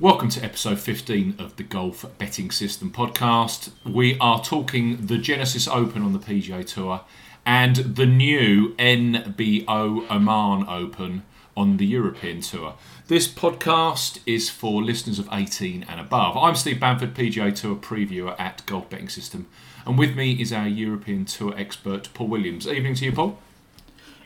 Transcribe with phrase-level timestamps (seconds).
[0.00, 3.70] Welcome to episode 15 of the Golf Betting System podcast.
[3.84, 7.02] We are talking the Genesis Open on the PGA Tour
[7.44, 11.24] and the new NBO Oman Open
[11.54, 12.76] on the European Tour.
[13.08, 16.34] This podcast is for listeners of 18 and above.
[16.34, 19.48] I'm Steve Bamford, PGA Tour previewer at Golf Betting System,
[19.84, 22.66] and with me is our European Tour expert, Paul Williams.
[22.66, 23.38] Evening to you, Paul.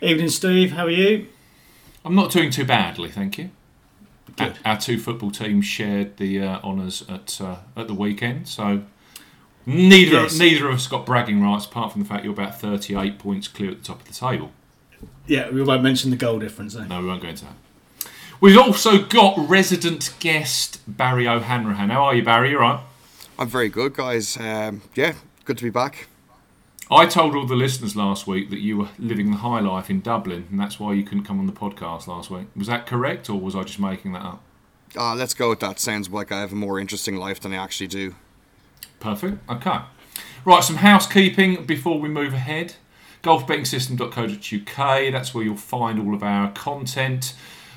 [0.00, 0.70] Evening, Steve.
[0.70, 1.26] How are you?
[2.04, 3.50] I'm not doing too badly, thank you.
[4.38, 4.58] Our, Good.
[4.64, 8.82] our two football teams shared the uh, honours at uh, at the weekend, so
[9.66, 10.38] neither Yes.
[10.38, 13.70] neither of us got bragging rights, apart from the fact you're about 38 points clear
[13.70, 14.50] at the top of the table.
[15.26, 16.74] Yeah, we won't mention the goal difference.
[16.76, 16.84] Eh?
[16.86, 17.54] No, we won't go into that.
[18.40, 21.90] We've also got resident guest Barry O'Hanrahan.
[21.90, 22.50] How are you, Barry?
[22.50, 22.80] You all right?
[23.38, 24.36] I'm very good, guys.
[24.36, 25.14] Um, yeah,
[25.44, 26.08] good to be back.
[26.90, 30.00] I told all the listeners last week that you were living the high life in
[30.00, 32.46] Dublin, and that's why you couldn't come on the podcast last week.
[32.54, 34.42] Was that correct, or was I just making that up?
[34.96, 35.80] Uh, let's go with that.
[35.80, 38.14] Sounds like I have a more interesting life than I actually do.
[39.00, 39.48] Perfect.
[39.50, 39.78] Okay.
[40.44, 42.74] Right, some housekeeping before we move ahead.
[43.22, 47.34] Golfbettingsystem.co.uk, that's where you'll find all of our content.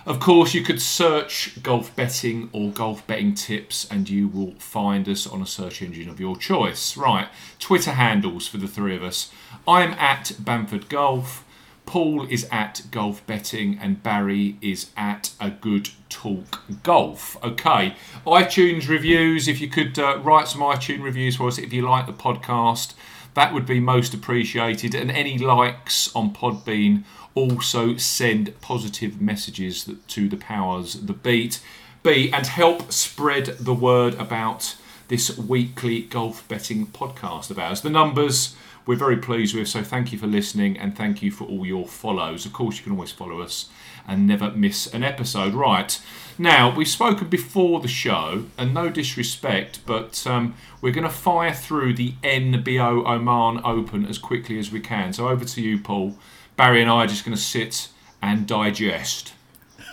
[0.08, 5.06] Of course, you could search golf betting or golf betting tips and you will find
[5.10, 6.96] us on a search engine of your choice.
[6.96, 7.28] Right,
[7.60, 9.30] Twitter handles for the three of us.
[9.68, 11.44] I'm at Bamford Golf.
[11.88, 17.42] Paul is at Golf Betting and Barry is at A Good Talk Golf.
[17.42, 19.48] Okay, iTunes reviews.
[19.48, 22.94] If you could uh, write some iTunes reviews for us if you like the podcast,
[23.36, 24.94] that would be most appreciated.
[24.94, 31.62] And any likes on Podbean also send positive messages to the powers that beat.
[32.04, 34.76] B and help spread the word about
[35.08, 37.82] this weekly golf betting podcast of ours.
[37.82, 38.56] The numbers
[38.88, 41.86] we're very pleased with, so thank you for listening and thank you for all your
[41.86, 42.46] follows.
[42.46, 43.70] Of course, you can always follow us
[44.08, 45.54] and never miss an episode.
[45.54, 46.00] Right
[46.38, 51.54] now, we've spoken before the show, and no disrespect, but um, we're going to fire
[51.54, 55.12] through the NBO Oman Open as quickly as we can.
[55.12, 56.16] So over to you, Paul.
[56.56, 57.90] Barry and I are just going to sit
[58.22, 59.34] and digest.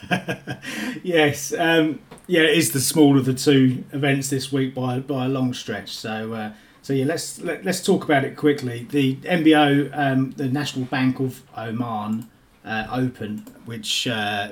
[1.03, 1.53] Yes.
[1.53, 5.29] Um, yeah, it is the smaller of the two events this week by by a
[5.29, 5.95] long stretch.
[5.95, 6.33] So.
[6.33, 6.53] Uh,
[6.85, 8.87] so yeah, let's let, let's talk about it quickly.
[8.91, 12.29] The NBO, um, the National Bank of Oman
[12.63, 14.51] uh, Open, which uh,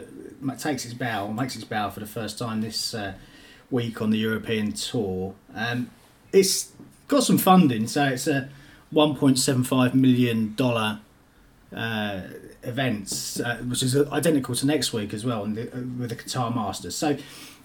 [0.59, 3.13] takes its bow, makes its bow for the first time this uh,
[3.71, 5.35] week on the European Tour.
[5.55, 5.91] Um,
[6.33, 6.73] it's
[7.07, 8.49] got some funding, so it's a
[8.95, 11.01] 1.75 million dollar
[11.77, 12.23] uh,
[12.63, 16.55] events, uh, which is identical to next week as well, the, uh, with the Qatar
[16.55, 16.95] Masters.
[16.95, 17.19] So,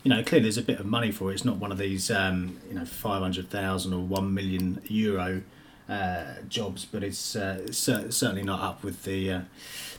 [0.07, 1.33] you know, clearly there's a bit of money for it.
[1.33, 5.41] It's not one of these, um, you know, five hundred thousand or one million euro
[5.89, 9.41] uh, jobs, but it's, uh, cer- certainly not up with the uh,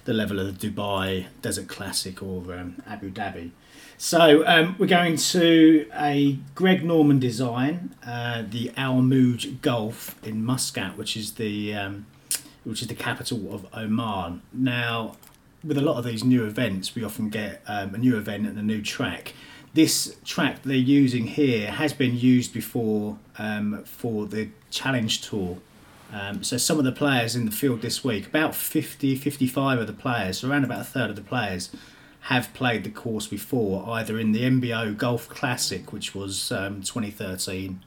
[0.06, 3.50] the level of the Dubai Desert Classic or um, Abu Dhabi.
[3.98, 10.42] So um, we're going to a Greg Norman design, uh, the Al Mouj Golf in
[10.42, 12.06] Muscat, which is the um,
[12.64, 14.40] which is the capital of Oman.
[14.54, 15.16] Now,
[15.62, 18.58] with a lot of these new events, we often get um, a new event and
[18.58, 19.34] a new track.
[19.78, 25.58] This track they're using here has been used before um, for the Challenge Tour.
[26.12, 29.86] Um, so some of the players in the field this week, about 50, 55 of
[29.86, 31.70] the players, so around about a third of the players,
[32.22, 37.78] have played the course before, either in the NBO Golf Classic, which was um, 2013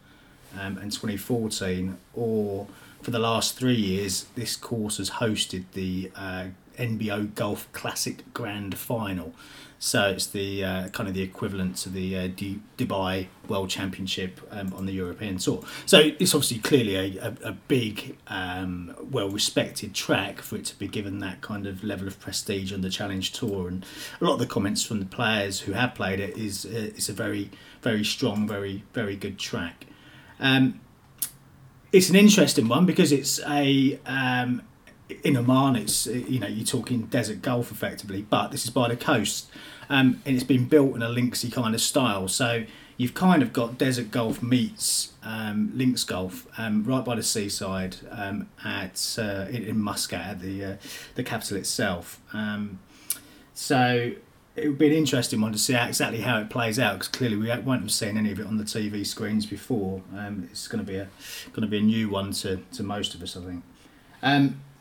[0.62, 2.68] um, and 2014, or
[3.02, 6.46] for the last three years, this course has hosted the uh,
[6.78, 9.34] NBO Golf Classic Grand Final.
[9.84, 14.40] So it's the uh, kind of the equivalent to the uh, Du- Dubai World Championship
[14.52, 15.64] um, on the European Tour.
[15.88, 20.88] So it's obviously clearly a, a, a big, um, well-respected track for it to be
[20.88, 23.70] given that kind of level of prestige on the Challenge Tour.
[23.70, 23.84] And
[24.22, 27.10] a lot of the comments from the players who have played it is uh, it's
[27.10, 27.50] a very,
[27.82, 29.88] very strong, very, very good track.
[30.40, 30.80] Um,
[31.92, 34.62] it's an interesting one because it's a um,
[35.24, 35.76] in Oman.
[35.76, 39.50] It's you know you're talking desert golf effectively, but this is by the coast,
[39.92, 42.30] um, and it's been built in a linksy kind of style.
[42.30, 42.64] So
[42.96, 47.98] you've kind of got desert golf meets um, links golf um, right by the seaside
[48.10, 50.76] um, at uh, in, Muscat at the uh,
[51.16, 52.22] the capital itself.
[52.32, 52.80] Um,
[53.54, 54.14] so
[54.56, 57.36] it would be an interesting one to see exactly how it plays out because clearly
[57.36, 60.02] we won't have seen any of it on the TV screens before.
[60.16, 61.10] Um, it's going to be a
[61.52, 63.64] going to be a new one to, to most of us, I think.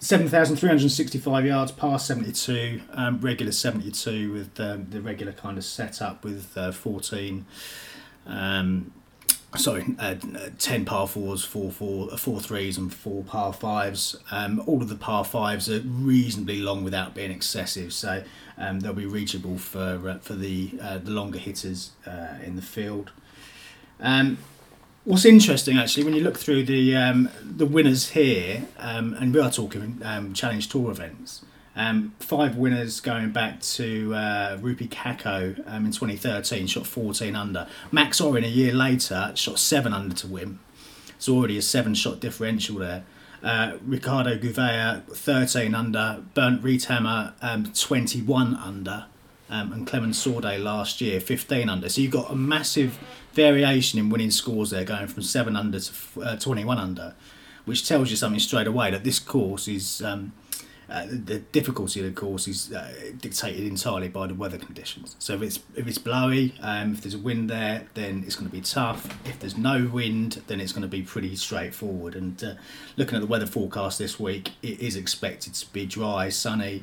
[0.00, 5.02] Um, Seven thousand three hundred sixty-five yards, past seventy-two, um, regular seventy-two with um, the
[5.02, 7.44] regular kind of setup with uh, fourteen
[8.26, 8.92] um,
[9.56, 10.14] sorry, uh,
[10.58, 14.16] ten par fours, four four, uh, four threes, and four par fives.
[14.30, 18.22] Um, all of the par fives are reasonably long without being excessive, so
[18.56, 22.62] um, they'll be reachable for uh, for the uh, the longer hitters uh, in the
[22.62, 23.10] field.
[24.00, 24.38] Um,
[25.10, 29.40] what's interesting actually when you look through the um, the winners here, um, and we
[29.40, 31.44] are talking um, Challenge Tour events.
[31.74, 37.66] Um, five winners going back to uh, Roope Kakko um, in 2013, shot 14 under.
[37.90, 40.58] Max Orrin a year later shot 7 under to win.
[41.10, 43.04] It's already a 7 shot differential there.
[43.42, 49.06] Uh, Ricardo Gouveia 13 under, Bernd Ritthammer um, 21 under,
[49.48, 51.88] um, and Clement Sordet last year 15 under.
[51.88, 52.98] So you've got a massive
[53.32, 55.92] variation in winning scores there, going from 7 under to
[56.22, 57.14] uh, 21 under,
[57.64, 60.02] which tells you something straight away that this course is.
[60.02, 60.32] Um,
[60.90, 65.14] uh, the difficulty of the course is uh, dictated entirely by the weather conditions.
[65.20, 68.50] So if it's if it's blowy, um, if there's a wind there, then it's going
[68.50, 69.06] to be tough.
[69.24, 72.16] If there's no wind, then it's going to be pretty straightforward.
[72.16, 72.54] And uh,
[72.96, 76.82] looking at the weather forecast this week, it is expected to be dry, sunny.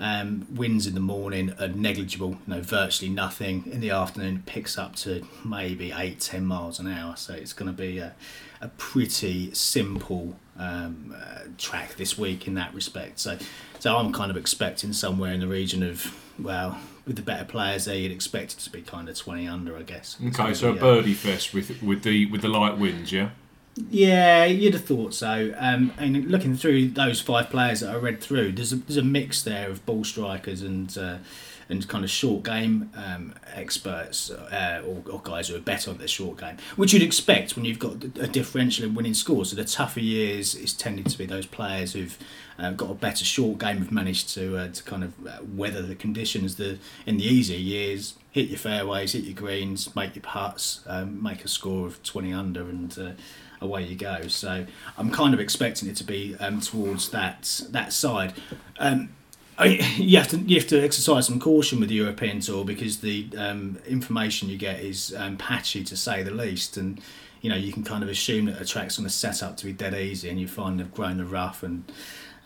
[0.00, 3.64] Um, winds in the morning are negligible, you know, virtually nothing.
[3.66, 7.16] In the afternoon, it picks up to maybe 8 10 miles an hour.
[7.16, 8.14] So it's going to be a,
[8.60, 13.18] a pretty simple um, uh, track this week in that respect.
[13.18, 13.38] So,
[13.80, 17.86] so I'm kind of expecting somewhere in the region of well, with the better players
[17.86, 20.16] there, you'd expect it to be kind of 20 under, I guess.
[20.28, 23.30] Okay, so a birdie fest with with the with the light winds, yeah.
[23.90, 25.54] Yeah, you'd have thought so.
[25.56, 29.02] Um, and looking through those five players that I read through, there's a, there's a
[29.02, 31.18] mix there of ball strikers and uh,
[31.68, 35.98] and kind of short game um, experts uh, or, or, guys who are better on
[35.98, 39.50] the short game, which you'd expect when you've got a differential in winning scores.
[39.50, 42.16] So the tougher years is tending to be those players who've
[42.58, 45.82] uh, got a better short game, have managed to uh, to kind of uh, weather
[45.82, 46.56] the conditions.
[46.56, 51.22] The in the easier years, hit your fairways, hit your greens, make your putts, um,
[51.22, 53.10] make a score of twenty under, and uh,
[53.60, 54.28] away you go.
[54.28, 54.66] So
[54.96, 58.34] I'm kind of expecting it to be um, towards that that side.
[58.78, 59.10] Um,
[59.64, 63.28] you have to you have to exercise some caution with the European Tour because the
[63.36, 67.00] um, information you get is um, patchy to say the least, and
[67.40, 69.64] you know you can kind of assume that a track's going to set up to
[69.66, 71.90] be dead easy, and you find they've grown the rough and.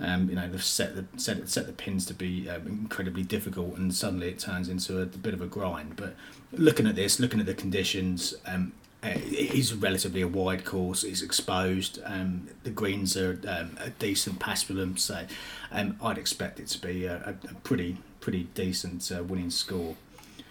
[0.01, 3.77] Um, you know they've set the set, set the pins to be um, incredibly difficult,
[3.77, 5.95] and suddenly it turns into a, a, bit of a grind.
[5.95, 6.17] But
[6.51, 8.73] looking at this, looking at the conditions, um,
[9.03, 11.03] it is relatively a wide course.
[11.03, 12.01] It's exposed.
[12.05, 15.25] Um, the greens are um, a decent paspalum, so
[15.73, 19.97] um, I'd expect it to be a, a pretty pretty decent uh, winning score.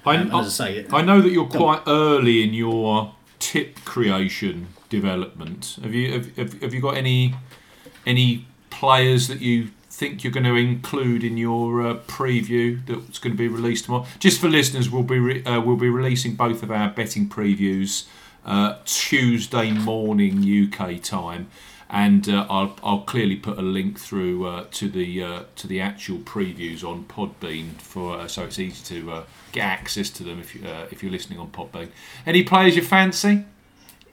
[0.05, 5.77] I, um, I say, I know that you're quite early in your tip creation development.
[5.81, 7.35] Have you have, have, have you got any
[8.05, 13.33] any players that you think you're going to include in your uh, preview that's going
[13.33, 14.05] to be released tomorrow?
[14.19, 18.07] Just for listeners, we'll be re- uh, we'll be releasing both of our betting previews
[18.45, 21.49] uh, Tuesday morning UK time,
[21.89, 25.79] and uh, I'll, I'll clearly put a link through uh, to the uh, to the
[25.81, 30.55] actual previews on Podbean for uh, so it's easy to get access to them if
[30.55, 30.61] you
[30.91, 31.89] if you're listening on Podbean.
[32.25, 33.45] Any players you fancy?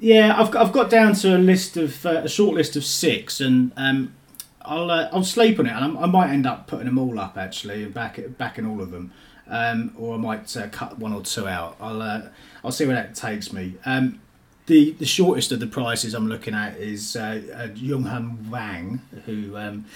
[0.00, 3.40] Yeah, I've got, I've got down to a list of a short list of six,
[3.40, 4.14] and um,
[4.62, 7.36] I'll I'll sleep on it, and i i might end up putting them all up
[7.36, 9.12] actually, and back backing all of them.
[9.48, 11.76] Um, or I might uh, cut one or two out.
[11.80, 12.22] I'll uh,
[12.62, 13.74] I'll see where that takes me.
[13.86, 14.20] Um,
[14.66, 19.56] the the shortest of the prices I'm looking at is uh, uh, Jeunghun Wang, who
[19.56, 19.86] um,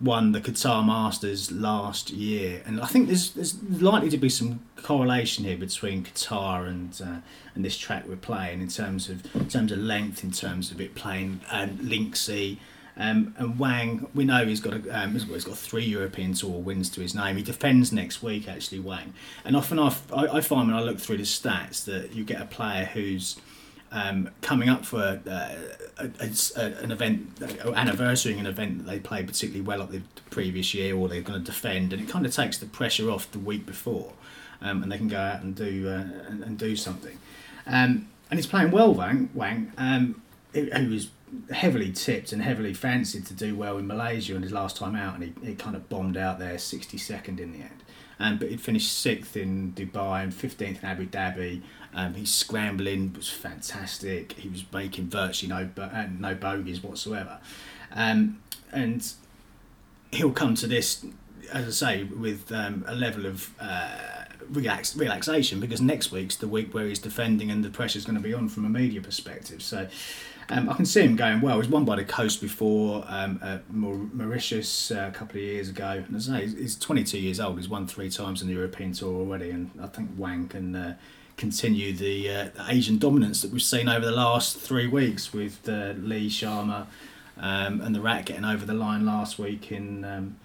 [0.00, 4.60] won the Qatar Masters last year, and I think there's there's likely to be some
[4.76, 7.20] correlation here between Qatar and uh,
[7.54, 10.80] and this track we're playing in terms of in terms of length, in terms of
[10.80, 12.58] it playing um, linksy.
[13.02, 16.88] Um, and Wang, we know he's got a, um, he's got three European Tour wins
[16.90, 17.36] to his name.
[17.36, 19.12] He defends next week, actually, Wang.
[19.44, 22.44] And often I, I find when I look through the stats that you get a
[22.44, 23.40] player who's
[23.90, 25.54] um, coming up for uh,
[25.98, 30.72] a, a, an event, anniversarying an event that they played particularly well at the previous
[30.72, 33.40] year, or they're going to defend, and it kind of takes the pressure off the
[33.40, 34.12] week before,
[34.60, 37.18] um, and they can go out and do uh, and, and, do something.
[37.66, 39.28] Um, and he's playing well, Wang.
[39.34, 40.22] Wang, um,
[40.54, 41.08] who was
[41.50, 45.14] heavily tipped and heavily fancied to do well in Malaysia on his last time out,
[45.14, 47.82] and he, he kind of bombed out there 62nd in the end.
[48.20, 51.62] Um, but he'd finished sixth in Dubai and 15th in Abu Dhabi.
[51.94, 54.32] Um, his scrambling was fantastic.
[54.32, 57.38] He was making virtually no uh, no bogeys whatsoever,
[57.92, 59.12] um, and
[60.12, 61.04] he'll come to this,
[61.52, 66.48] as I say, with um, a level of uh, relax, relaxation because next week's the
[66.48, 69.62] week where he's defending and the pressure's going to be on from a media perspective.
[69.62, 69.88] So.
[70.52, 71.58] Um, I can see him going well.
[71.60, 76.04] He's won by the coast before um, at Mauritius uh, a couple of years ago.
[76.06, 77.56] And as I say, he's 22 years old.
[77.56, 80.96] He's won three times in the European Tour already, and I think Wang can uh,
[81.38, 85.94] continue the, uh, Asian dominance that we've seen over the last three weeks with uh,
[85.96, 86.86] Li Sharma
[87.38, 90.36] um, and the Rat getting over the line last week in um,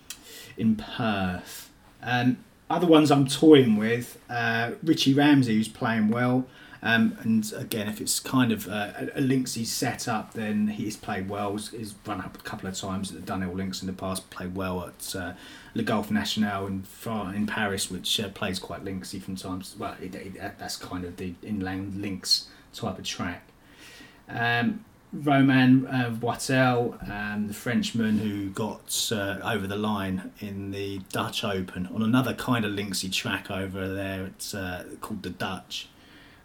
[0.58, 1.70] in Perth.
[2.02, 2.38] Um,
[2.70, 6.46] other ones I'm toying with, uh, Richie Ramsay, who's playing well.
[6.82, 11.54] Um, and again, if it's kind of uh, a, Linksy setup, then he's played well.
[11.58, 14.56] He's, run up a couple of times at the Dunhill Links in the past, played
[14.56, 15.34] well at uh,
[15.74, 16.86] Le Golf National in,
[17.34, 19.76] in Paris, which uh, plays quite Linksy from times.
[19.78, 23.48] Well, it, it, that's kind of the inland links type of track.
[24.30, 31.00] Um, Romain uh, Wattel, um, the Frenchman who got uh, over the line in the
[31.12, 34.26] Dutch Open on another kind of linksy track over there.
[34.26, 35.88] It's uh, called the Dutch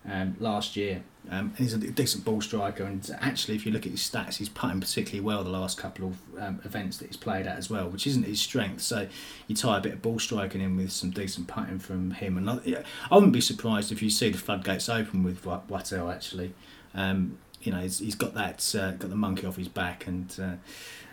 [0.08, 1.02] um, last year.
[1.30, 4.48] Um, he's a decent ball striker, and actually, if you look at his stats, he's
[4.48, 7.88] putting particularly well the last couple of um, events that he's played at as well,
[7.88, 8.82] which isn't his strength.
[8.82, 9.06] So
[9.46, 12.36] you tie a bit of ball striking in with some decent putting from him.
[12.36, 16.54] And yeah, I wouldn't be surprised if you see the floodgates open with Wattel actually.
[16.92, 20.34] Um, you know, he's, he's got that uh, got the monkey off his back, and
[20.40, 20.56] uh,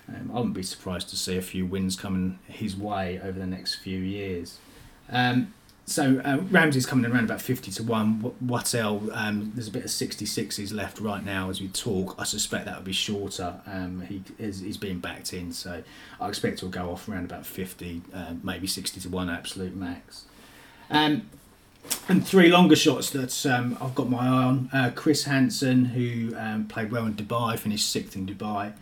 [0.10, 3.46] um, I wouldn't be surprised to see a few wins coming his way over the
[3.46, 4.58] next few years.
[5.12, 5.54] Um,
[5.90, 8.36] so uh, Ramsay's coming around about 50 to 1.
[8.46, 12.16] Wattel, um, there's a bit of 66s left right now as we talk.
[12.20, 13.60] I suspect that will be shorter.
[13.66, 15.82] Um, he is, he's being backed in, so
[16.22, 20.26] I expect he'll go off around about 50, uh, maybe 60 to 1 absolute max.
[20.92, 21.30] Um,
[22.08, 24.70] and three longer shots that um, I've got my eye on.
[24.72, 28.74] Uh, Chris Hanson, who um, played well in Dubai, finished sixth in Dubai.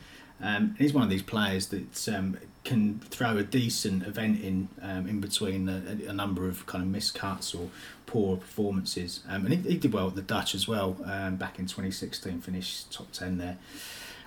[0.42, 2.38] Um, he's one of these players that um,
[2.68, 6.90] can throw a decent event in um, in between a, a, number of kind of
[6.90, 7.70] miscuts or
[8.06, 9.22] poor performances.
[9.30, 12.42] Um, and he, he, did well at the Dutch as well um, back in 2016,
[12.42, 13.58] finished top 10 there.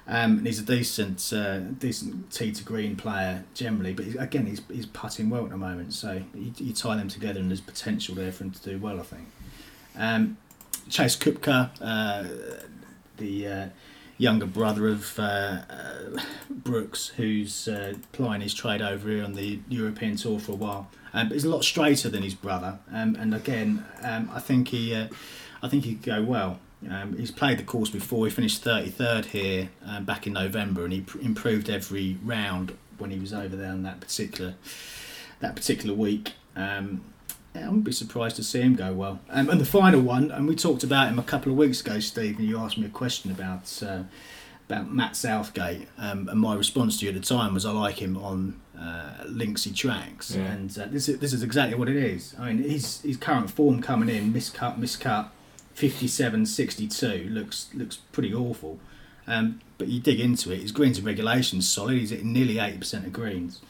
[0.08, 4.62] Um, and he's a decent, uh, decent tee to green player generally, but again, he's,
[4.72, 5.92] he's putting well at the moment.
[5.92, 8.98] So you, you, tie them together, and there's potential there for him to do well.
[8.98, 9.28] I think.
[9.96, 10.38] Um,
[10.88, 12.24] Chase Koepka, uh,
[13.18, 13.68] the uh,
[14.20, 19.60] younger brother of uh, uh, Brooks, who's uh, plying his trade over here on the
[19.68, 20.90] European Tour for a while.
[21.14, 24.68] Um, but he's a lot straighter than his brother, um, and again, um, I think
[24.68, 25.08] he, uh,
[25.62, 26.60] I think he'd go well.
[26.88, 28.26] Um, he's played the course before.
[28.26, 33.10] He finished 33rd here um, back in November, and he pr- improved every round when
[33.10, 34.54] he was over there on that particular
[35.40, 36.34] that particular week.
[36.54, 37.02] Um,
[37.54, 39.20] I wouldn't be surprised to see him go well.
[39.28, 41.98] Um, and the final one, and we talked about him a couple of weeks ago,
[41.98, 44.04] Steve, and you asked me a question about uh,
[44.68, 48.00] about Matt Southgate, um, and my response to you at the time was I like
[48.00, 50.44] him on uh, Linksy tracks, yeah.
[50.44, 52.36] and uh, this is, this is exactly what it is.
[52.38, 55.30] I mean, his his current form coming in, miscut, miscut,
[55.74, 58.78] 57, 62 looks looks pretty awful.
[59.26, 61.98] Um, but you dig into it, his greens and regulations solid.
[61.98, 63.60] He's at nearly 80% of greens.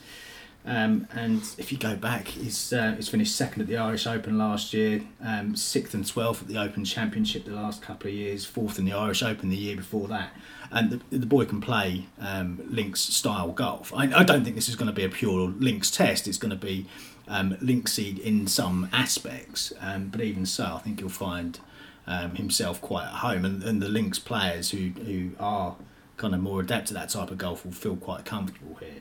[0.64, 4.36] Um, and if you go back, he's, uh, he's finished second at the Irish Open
[4.36, 8.44] last year, um, sixth and twelfth at the Open Championship the last couple of years,
[8.44, 10.32] fourth in the Irish Open the year before that.
[10.70, 13.92] And the, the boy can play um, links style golf.
[13.94, 16.28] I, I, don't think this is going to be a pure links test.
[16.28, 16.86] It's going to be
[17.26, 21.58] um, linksy in some aspects, um, but even so, I think he'll find
[22.06, 23.44] um, himself quite at home.
[23.46, 25.76] And, and the links players who who are
[26.18, 29.00] kind of more adept to that type of golf will feel quite comfortable here.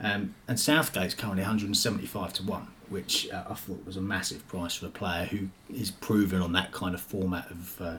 [0.00, 4.74] Um, and Southgate's currently 175 to 1, which uh, I thought was a massive price
[4.74, 7.96] for a player who is proven on that kind of format of, uh,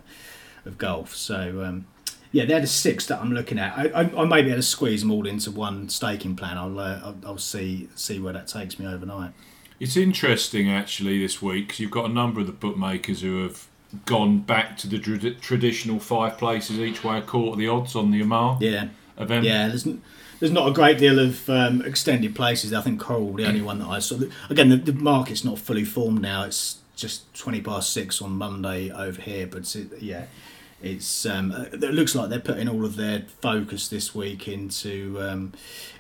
[0.66, 1.16] of golf.
[1.16, 1.88] So, um,
[2.32, 3.78] yeah, they're the six that I'm looking at.
[3.78, 6.58] I, I, I, may be able to squeeze them all into one staking plan.
[6.58, 9.32] I'll, uh, I'll, I'll, see, see where that takes me overnight.
[9.80, 13.68] It's interesting actually this week because you've got a number of the bookmakers who have
[14.06, 15.00] gone back to the
[15.40, 18.88] traditional five places each way a quarter the odds on the Oman yeah.
[19.18, 19.46] event.
[19.46, 19.88] Yeah, there's
[20.40, 22.74] there's not a great deal of um, extended places.
[22.74, 24.20] I think Coral, the only one that I saw.
[24.50, 26.44] Again, the, the, market's not fully formed now.
[26.44, 30.26] It's just twenty past six on Monday over here, but it, yeah,
[30.82, 35.54] it's um, it looks like they're putting all of their focus this week into um,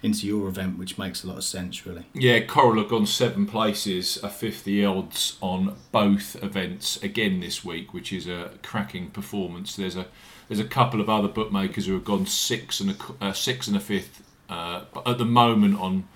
[0.04, 2.06] into your event, which makes a lot of sense, really.
[2.14, 7.94] Yeah, Coral have gone seven places, a fifty odds on both events again this week,
[7.94, 9.76] which is a cracking performance.
[9.76, 10.08] There's a
[10.48, 13.76] there's a couple of other bookmakers who have gone six and a uh, six and
[13.76, 16.08] a fifth uh, but at the moment on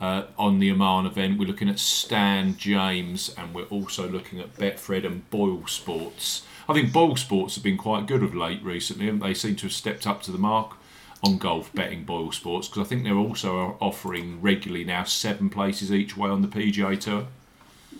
[0.00, 4.56] uh, on the Oman event, we're looking at Stan James, and we're also looking at
[4.56, 6.42] Betfred and Boyle Sports.
[6.68, 9.72] I think Boyle Sports have been quite good of late recently, they seem to have
[9.72, 10.76] stepped up to the mark
[11.22, 15.92] on golf betting Boyle Sports because I think they're also offering regularly now seven places
[15.92, 17.26] each way on the PGA Tour.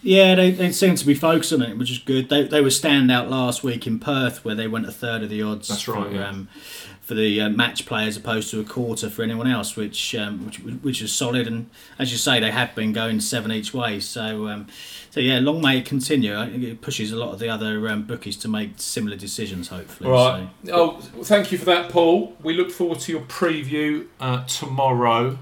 [0.03, 2.31] Yeah, they, they seem to be focusing on it, which is good.
[2.31, 5.43] They, they were standout last week in Perth, where they went a third of the
[5.43, 5.69] odds.
[5.69, 6.29] That's right, For, yeah.
[6.29, 6.49] um,
[7.11, 10.47] for the uh, match play as opposed to a quarter for anyone else, which um,
[10.47, 11.49] which which is solid.
[11.49, 13.99] And as you say, they have been going seven each way.
[13.99, 14.69] So um,
[15.11, 16.41] so yeah, long may it continue.
[16.41, 19.67] It pushes a lot of the other um, bookies to make similar decisions.
[19.67, 20.09] Hopefully.
[20.09, 20.49] Right.
[20.65, 20.73] So.
[20.73, 22.37] Oh, thank you for that, Paul.
[22.45, 25.37] We look forward to your preview uh, tomorrow.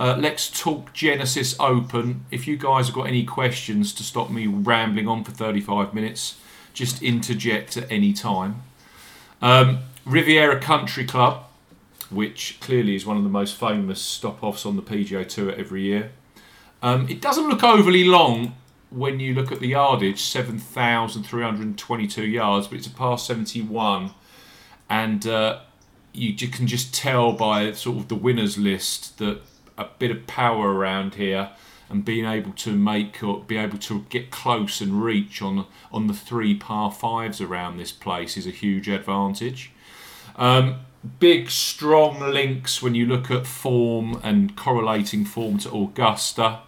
[0.00, 2.24] Uh, let's talk Genesis Open.
[2.30, 6.38] If you guys have got any questions to stop me rambling on for 35 minutes,
[6.72, 8.62] just interject at any time.
[9.42, 11.44] Um, Riviera Country Club,
[12.10, 15.82] which clearly is one of the most famous stop offs on the PGA Tour every
[15.82, 16.12] year.
[16.82, 18.56] Um, it doesn't look overly long
[18.90, 24.10] when you look at the yardage 7,322 yards, but it's a par 71
[24.90, 25.60] and uh,
[26.12, 29.40] you can just tell by sort of the winners list that
[29.78, 31.50] a bit of power around here
[31.88, 36.06] and being able to make or be able to get close and reach on on
[36.06, 39.72] the three par fives around this place is a huge advantage.
[40.36, 40.76] Um,
[41.18, 46.60] big strong links when you look at form and correlating form to Augusta,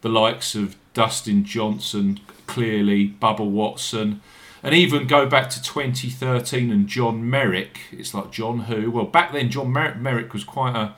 [0.00, 4.20] the likes of Dustin Johnson, clearly Bubba Watson,
[4.62, 7.80] and even go back to 2013 and John Merrick.
[7.92, 8.90] It's like John who?
[8.90, 10.94] Well, back then John Mer- Merrick was quite a,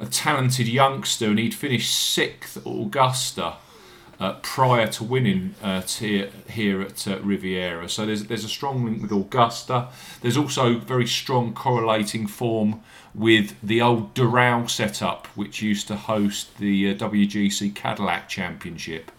[0.00, 3.56] a talented youngster, and he'd finished sixth at Augusta.
[4.22, 8.84] Uh, prior to winning uh, t- here at uh, Riviera, so there's there's a strong
[8.84, 9.88] link with Augusta.
[10.20, 12.82] There's also very strong correlating form
[13.16, 19.10] with the old Doral setup, which used to host the uh, WGC Cadillac Championship,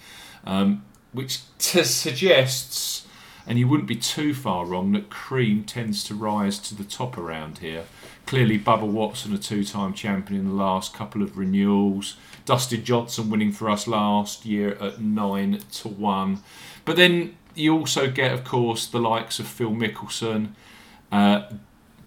[0.45, 3.05] um, which t- suggests,
[3.45, 7.17] and you wouldn't be too far wrong, that cream tends to rise to the top
[7.17, 7.83] around here.
[8.25, 12.15] Clearly, Bubba Watson, a two-time champion in the last couple of renewals.
[12.45, 16.41] Dustin Johnson winning for us last year at nine to one.
[16.85, 20.49] But then you also get, of course, the likes of Phil Mickelson,
[21.11, 21.43] uh,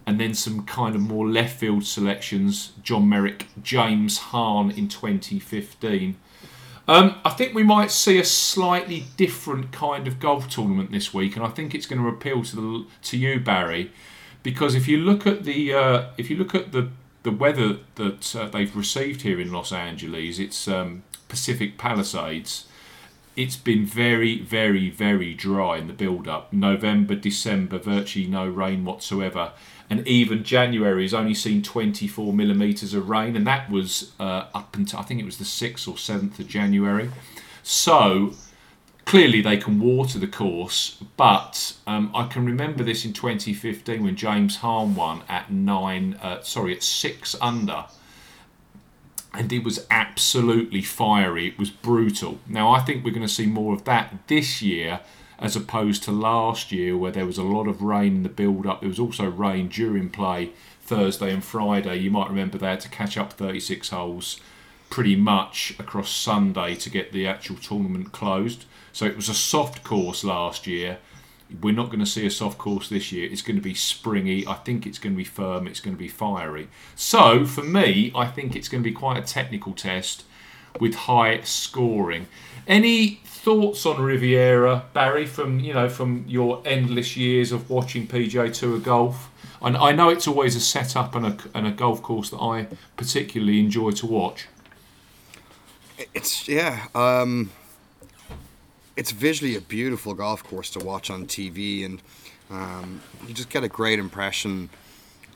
[0.06, 6.16] and then some kind of more left field selections: John Merrick, James Hahn in 2015.
[6.88, 11.34] Um, I think we might see a slightly different kind of golf tournament this week,
[11.34, 13.90] and I think it's going to appeal to the, to you, Barry,
[14.46, 16.88] because if you look at the uh, if you look at the
[17.24, 22.68] the weather that uh, they've received here in Los Angeles, it's um, Pacific Palisades.
[23.34, 26.52] It's been very, very, very dry in the build-up.
[26.52, 29.50] November, December, virtually no rain whatsoever,
[29.90, 34.76] and even January has only seen 24 millimeters of rain, and that was uh, up
[34.76, 37.10] until I think it was the sixth or seventh of January.
[37.64, 38.34] So
[39.06, 44.16] clearly they can water the course, but um, I can remember this in 2015 when
[44.16, 47.86] James Hahn won at nine, uh, sorry, at six under,
[49.32, 51.46] and it was absolutely fiery.
[51.46, 52.40] It was brutal.
[52.46, 55.00] Now I think we're going to see more of that this year.
[55.38, 58.66] As opposed to last year, where there was a lot of rain in the build
[58.66, 61.96] up, there was also rain during play Thursday and Friday.
[61.96, 64.40] You might remember they had to catch up 36 holes
[64.96, 68.64] pretty much across Sunday to get the actual tournament closed.
[68.94, 70.96] So it was a soft course last year.
[71.60, 73.30] We're not going to see a soft course this year.
[73.30, 74.46] It's going to be springy.
[74.46, 75.66] I think it's going to be firm.
[75.66, 76.68] It's going to be fiery.
[76.94, 80.24] So for me, I think it's going to be quite a technical test
[80.80, 82.26] with high scoring.
[82.66, 88.50] Any thoughts on Riviera, Barry, from you know from your endless years of watching PGA
[88.50, 89.30] Tour golf?
[89.60, 92.68] And I know it's always a setup and a, and a golf course that I
[92.96, 94.46] particularly enjoy to watch.
[96.14, 96.86] It's yeah.
[96.94, 97.50] Um,
[98.96, 102.02] it's visually a beautiful golf course to watch on TV, and
[102.50, 104.70] um, you just get a great impression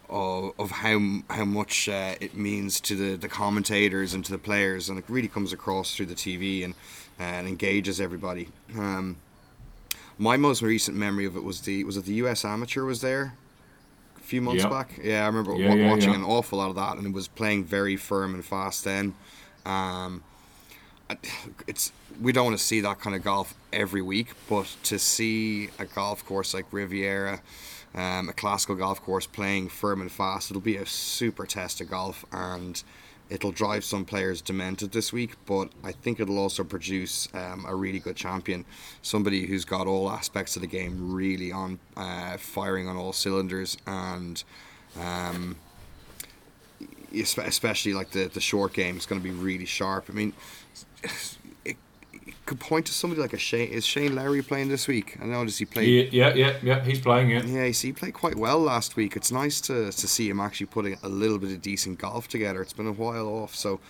[0.08, 4.38] of, of how how much uh, it means to the, the commentators and to the
[4.38, 6.74] players, and it really comes across through the TV and
[7.18, 8.48] and engages everybody.
[8.76, 9.16] Um,
[10.18, 12.44] my most recent memory of it was the was it the U.S.
[12.44, 13.34] Amateur was there
[14.16, 14.70] a few months Yep.
[14.70, 15.00] back.
[15.02, 16.16] Yeah, I remember Yeah, wa- yeah, watching yeah.
[16.16, 19.14] an awful lot of that, and it was playing very firm and fast then.
[19.66, 20.22] Um,
[21.66, 25.70] it's we don't want to see that kind of golf every week, but to see
[25.78, 27.40] a golf course like Riviera,
[27.94, 31.90] um, a classical golf course playing firm and fast, it'll be a super test of
[31.90, 32.82] golf, and
[33.30, 35.36] it'll drive some players demented this week.
[35.46, 38.64] But I think it'll also produce um, a really good champion,
[39.02, 43.78] somebody who's got all aspects of the game really on uh, firing on all cylinders,
[43.86, 44.42] and
[45.00, 45.56] um,
[47.14, 50.06] especially like the the short game is going to be really sharp.
[50.08, 50.32] I mean,
[51.64, 51.76] it,
[52.24, 53.70] it could point to somebody like a Shane.
[53.70, 55.16] Is Shane Lowry playing this week?
[55.20, 55.86] I know does he play?
[55.86, 56.84] Yeah, yeah, yeah, yeah.
[56.84, 57.44] He's playing it.
[57.44, 59.16] Yeah, he played quite well last week.
[59.16, 62.62] It's nice to, to see him actually putting a little bit of decent golf together.
[62.62, 63.80] It's been a while off, so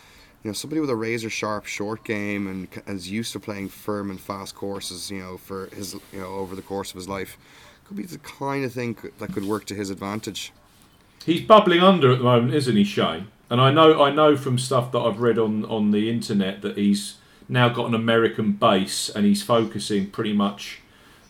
[0.42, 4.10] you know, somebody with a razor sharp short game and is used to playing firm
[4.10, 7.36] and fast courses, you know, for his, you know, over the course of his life,
[7.84, 10.52] could be the kind of thing that could work to his advantage.
[11.24, 13.26] He's bubbling under at the moment, isn't he, Shane?
[13.50, 16.78] And I know, I know from stuff that I've read on on the internet that
[16.78, 17.16] he's
[17.48, 20.80] now got an American base and he's focusing pretty much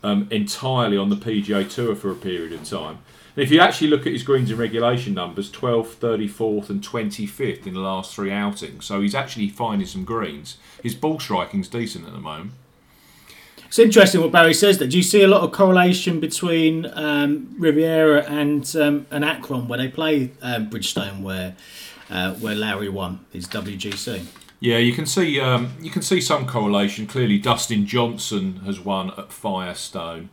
[0.03, 2.99] um, entirely on the PGA Tour for a period of time.
[3.37, 7.67] And if you actually look at his greens and regulation numbers, 12th, 34th, and 25th
[7.67, 10.59] in the last three outings, so he's actually finding some greens.
[10.83, 12.53] His ball striking's decent at the moment.
[13.67, 14.79] It's interesting what Barry says.
[14.79, 19.69] That do you see a lot of correlation between um, Riviera and um, and Akron
[19.69, 21.55] where they play um, Bridgestone, where
[22.11, 24.27] uh, where Larry won his WGC?
[24.61, 27.07] Yeah, you can see um, you can see some correlation.
[27.07, 30.29] Clearly, Dustin Johnson has won at Firestone.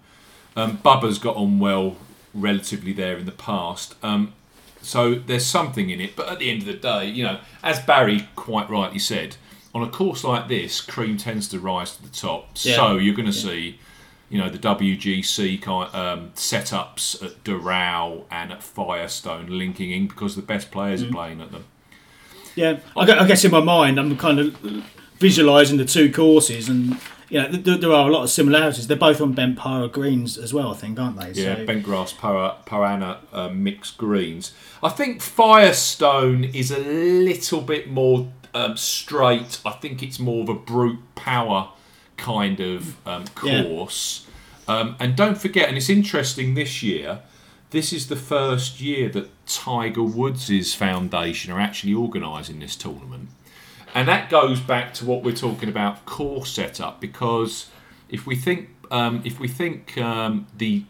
[0.55, 1.95] Um, Bubba's got on well,
[2.33, 3.95] relatively there in the past.
[4.03, 4.33] Um,
[4.81, 6.15] so there's something in it.
[6.15, 9.37] But at the end of the day, you know, as Barry quite rightly said,
[9.73, 12.49] on a course like this, cream tends to rise to the top.
[12.55, 12.75] Yeah.
[12.75, 13.79] So you're going to see,
[14.29, 20.35] you know, the WGC kind um, setups at Doral and at Firestone linking in because
[20.35, 21.65] the best players are playing at them.
[22.55, 24.83] Yeah, I I guess in my mind I'm kind of
[25.19, 26.97] visualising the two courses, and
[27.29, 28.87] you know th- there are a lot of similarities.
[28.87, 31.31] They're both on bent poa greens as well, I think, aren't they?
[31.31, 34.53] Yeah, So- bentgrass para, poa annua uh, mixed greens.
[34.83, 39.59] I think Firestone is a little bit more um, straight.
[39.65, 41.69] I think it's more of a brute power
[42.17, 43.63] kind of um, Yeah.
[43.63, 44.25] course.
[44.67, 47.19] Um, and don't forget, and it's interesting this year.
[47.69, 53.29] This is the first year that Tiger Woods' foundation are actually organising this tournament.
[53.93, 57.69] And that goes back to what we're talking about course setup because
[58.09, 60.83] if we think um, if we think um, the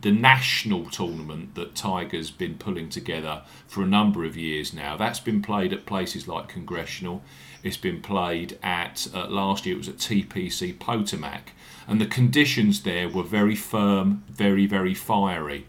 [0.00, 5.20] the national tournament that Tiger's been pulling together for a number of years now, that's
[5.20, 7.22] been played at places like Congressional.
[7.64, 9.74] It's been played at uh, last year.
[9.74, 11.50] It was at TPC Potomac,
[11.88, 15.66] and the conditions there were very firm, very very fiery.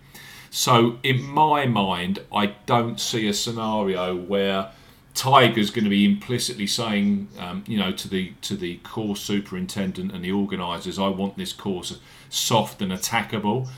[0.52, 4.72] So in my mind, I don't see a scenario where
[5.14, 10.12] Tiger's going to be implicitly saying, um, you know, to the to the course superintendent
[10.12, 11.98] and the organisers, I want this course
[12.30, 13.70] soft and attackable.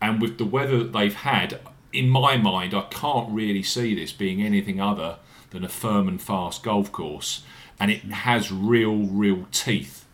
[0.00, 1.60] And with the weather that they've had,
[1.92, 5.16] in my mind, I can't really see this being anything other
[5.50, 7.42] than a firm and fast golf course,
[7.78, 10.04] and it has real, real teeth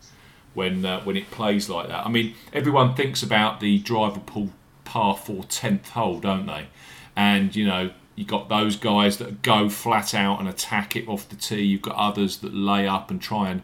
[0.53, 2.05] when uh, when it plays like that.
[2.05, 4.49] I mean, everyone thinks about the driver pull
[4.83, 6.67] par four tenth hole, don't they?
[7.15, 11.29] And you know, you got those guys that go flat out and attack it off
[11.29, 11.61] the tee.
[11.61, 13.61] You've got others that lay up and try and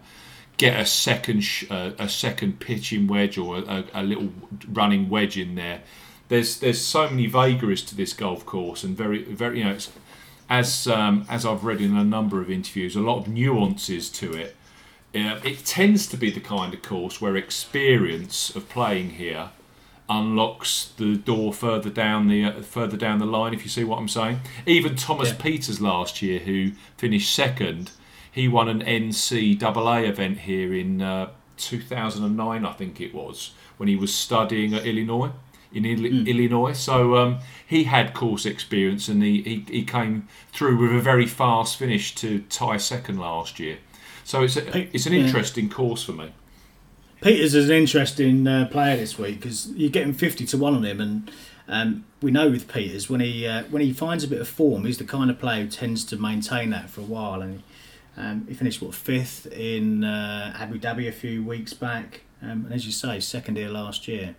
[0.58, 4.30] get a second sh- uh, a second pitching wedge or a, a little
[4.68, 5.82] running wedge in there.
[6.30, 9.92] There's there's so many vagaries to this golf course and very very you know it's,
[10.50, 14.34] as um, as I've read in a number of interviews, a lot of nuances to
[14.34, 14.56] it.
[15.16, 19.50] Uh, it tends to be the kind of course where experience of playing here
[20.10, 23.54] unlocks the door further down the uh, further down the line.
[23.54, 25.36] If you see what I'm saying, even Thomas Yeah.
[25.36, 27.92] Pieters last year, who finished second,
[28.32, 33.96] he won an NCAA event here in uh, 2009, I think it was, when he
[33.96, 35.32] was studying at Illinois.
[35.74, 40.78] In Ill- Illinois, so um, he had course experience, and he, he, he came through
[40.78, 43.78] with a very fast finish to tie second last year.
[44.24, 45.26] So it's a, it's an Yeah.
[45.26, 46.32] interesting course for me.
[47.22, 50.86] Pieters is an interesting uh, player this week because you're getting fifty to one on
[50.86, 51.32] him, and
[51.68, 54.86] um, we know with Pieters when he uh, when he finds a bit of form,
[54.86, 57.42] he's the kind of player who tends to maintain that for a while.
[57.42, 57.64] And
[58.16, 62.74] um, he finished what fifth in uh, Abu Dhabi a few weeks back, um, and
[62.74, 64.36] as you say, second here last year.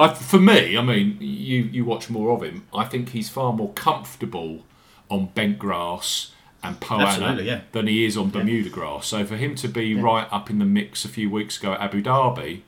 [0.00, 2.66] I, for me, I mean, you you watch more of him.
[2.74, 4.64] I think he's far more comfortable
[5.08, 6.32] on bent grass
[6.62, 7.60] and Poa annua yeah.
[7.72, 9.06] than he is on Bermuda grass.
[9.06, 11.80] So for him to be right up in the mix a few weeks ago at
[11.80, 12.60] Abu Dhabi,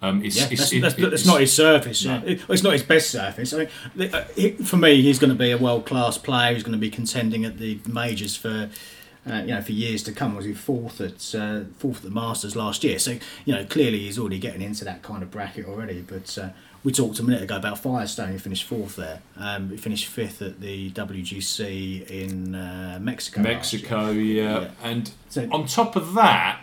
[0.00, 2.04] um, it's, Yeah, it's, that's, it- that's, it's, that's not his surface.
[2.04, 2.22] No.
[2.24, 3.52] It- it's not his best surface.
[3.54, 4.24] I mean, uh,
[4.64, 6.54] for me, he's going to be a world class player.
[6.54, 8.70] He's going to be contending at the majors for.
[9.30, 12.10] Uh, you know, for years to come, was he fourth at uh, fourth at the
[12.10, 12.98] Masters last year?
[12.98, 16.00] So you know, clearly he's already getting into that kind of bracket already.
[16.00, 16.48] But uh,
[16.84, 18.32] we talked a minute ago about Firestone.
[18.32, 19.20] He finished fourth there.
[19.36, 23.40] Um, he finished fifth at the WGC in uh, Mexico.
[23.42, 24.60] Mexico, yeah.
[24.60, 24.70] Yeah.
[24.82, 26.60] And So- on top of that,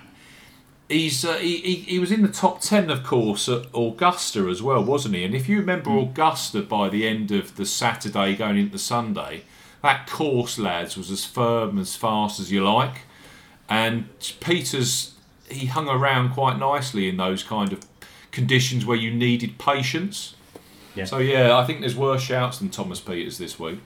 [0.89, 4.61] he's uh, he, he, he was in the top 10, of course, at Augusta as
[4.61, 5.23] well, wasn't he?
[5.23, 5.97] And if you remember Hmm.
[6.09, 9.43] Augusta by the end of the Saturday going into the Sunday,
[9.85, 13.01] that course, lads, was as firm, as fast as you like.
[13.69, 15.13] And Peters,
[15.47, 17.85] he hung around quite nicely in those kind of
[18.31, 20.33] conditions where you needed patience.
[20.95, 21.05] Yeah.
[21.05, 23.79] So, yeah, I think there's worse shouts than Thomas Pieters this week.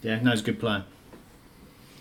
[0.00, 0.84] Yeah, no, he's a good player.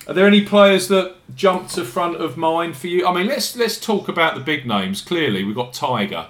[0.08, 3.06] Are there any players that jump to front of mind for you?
[3.06, 5.02] I mean, let's let's talk about the big names.
[5.02, 6.28] Clearly, we've got Tiger,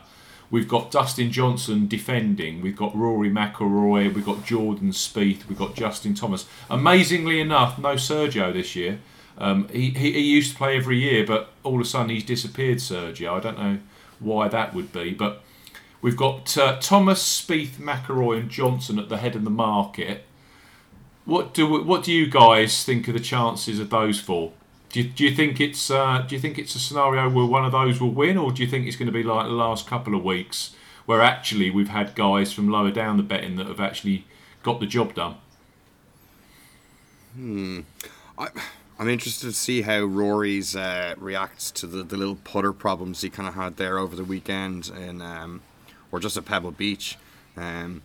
[0.51, 5.73] we've got Dustin Johnson defending, we've got Rory McIlroy, we've got Jordan Spieth, we've got
[5.73, 6.45] Justin Thomas.
[6.69, 8.99] Amazingly enough, no Sergio this year.
[9.37, 12.25] Um, he, he, he used to play every year, but all of a sudden he's
[12.25, 12.77] disappeared.
[12.77, 13.79] Sergio, I don't know
[14.19, 15.41] why that would be, but
[16.01, 20.25] we've got uh, Thomas, Spieth, McIlroy, and Johnson at the head of the market.
[21.23, 24.51] What do what do you guys think of the chances of those four?
[24.91, 27.63] Do you, do you think it's uh, do you think it's a scenario where one
[27.63, 29.87] of those will win, or do you think it's going to be like the last
[29.87, 30.75] couple of weeks
[31.05, 34.25] where actually we've had guys from lower down the betting that have actually
[34.63, 35.35] got the job done?
[37.35, 37.79] Hmm.
[38.37, 38.49] I,
[38.99, 43.29] I'm interested to see how Rory's uh, reacts to the, the little putter problems he
[43.29, 45.61] kind of had there over the weekend in, um,
[46.11, 47.17] or just at Pebble Beach.
[47.57, 48.01] Um,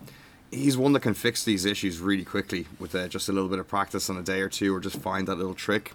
[0.51, 3.59] he's one that can fix these issues really quickly with uh, just a little bit
[3.59, 5.93] of practice on a day or two, or just find that little trick.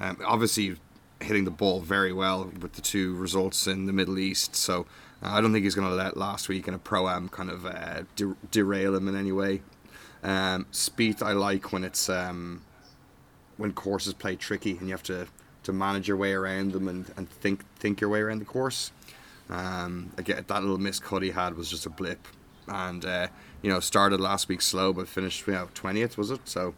[0.00, 0.76] Um, obviously,
[1.20, 4.56] hitting the ball very well with the two results in the Middle East.
[4.56, 4.86] So
[5.22, 7.50] uh, I don't think he's going to let last week in a pro am kind
[7.50, 9.62] of uh, de- derail him in any way.
[10.22, 12.62] Um, Spieth, I like when it's um,
[13.56, 15.26] when courses play tricky and you have to,
[15.64, 18.92] to manage your way around them and, and think think your way around the course.
[19.48, 22.26] Um, again, that little miss cut he had was just a blip,
[22.68, 23.28] and uh,
[23.62, 26.40] you know started last week slow but finished you know twentieth was it?
[26.44, 26.74] So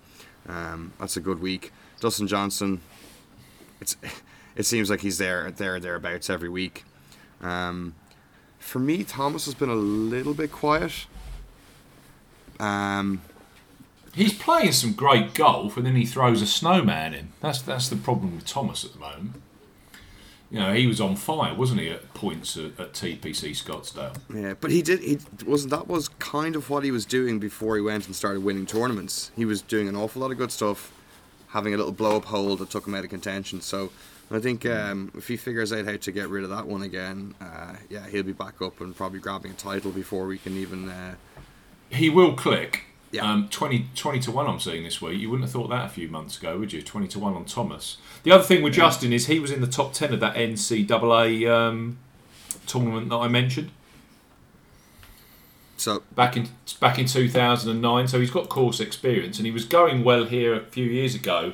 [0.49, 1.73] um, that's a good week.
[2.01, 2.81] Dustin Johnson,
[3.83, 3.97] it's
[4.57, 6.85] it seems like he's there there thereabouts every week.
[7.43, 7.95] Um,
[8.59, 11.07] for me, Thomas has been a little bit quiet.
[12.61, 13.21] Um,
[14.15, 17.29] He's playing some great golf, and then he throws a snowman in.
[17.41, 19.37] That's that's the problem with Thomas at the moment.
[20.51, 24.15] You know, he was on fire, wasn't he, at points at, at TPC Scottsdale?
[24.35, 25.01] Yeah, but he did.
[25.01, 25.71] He wasn't.
[25.71, 29.31] That was kind of what he was doing before he went and started winning tournaments.
[29.35, 30.93] He was doing an awful lot of good stuff,
[31.53, 33.61] having a little blow up hole that took him out of contention.
[33.61, 33.91] So
[34.31, 37.35] I think um, if he figures out how to get rid of that one again,
[37.41, 40.89] uh, yeah, he'll be back up and probably grabbing a title before we can even.
[40.89, 41.15] Uh,
[41.91, 42.85] He will click.
[43.11, 43.31] Yeah.
[43.31, 45.21] Um, 20, 20 to 1 I'm seeing this week.
[45.21, 46.81] You wouldn't have thought that a few months ago, would you?
[46.81, 47.99] 20 to 1 on Thomas.
[48.23, 51.47] The other thing with Justin is he was in the top 10 of that NCAA
[51.51, 51.99] um,
[52.67, 53.71] tournament that I mentioned
[55.83, 56.49] so back in
[56.81, 58.09] back in 2009.
[58.09, 61.53] So he's got course experience and he was going well here a few years ago.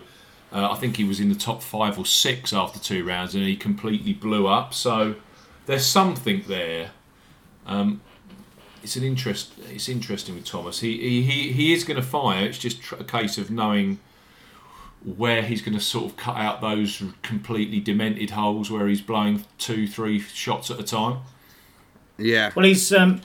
[0.53, 3.45] Uh, I think he was in the top five or six after two rounds and
[3.45, 4.73] he completely blew up.
[4.75, 5.17] So
[5.67, 6.91] there's something there.
[7.67, 8.01] Um,
[8.83, 9.53] it's an interest.
[9.71, 10.81] It's interesting with Thomas.
[10.81, 12.45] He he, he, he is going to fire.
[12.45, 13.99] It's just tr- a case of knowing
[15.05, 19.45] where he's going to sort of cut out those completely demented holes where he's blowing
[19.57, 21.21] two, three shots at a time.
[22.19, 23.21] yeah, Well, he's um,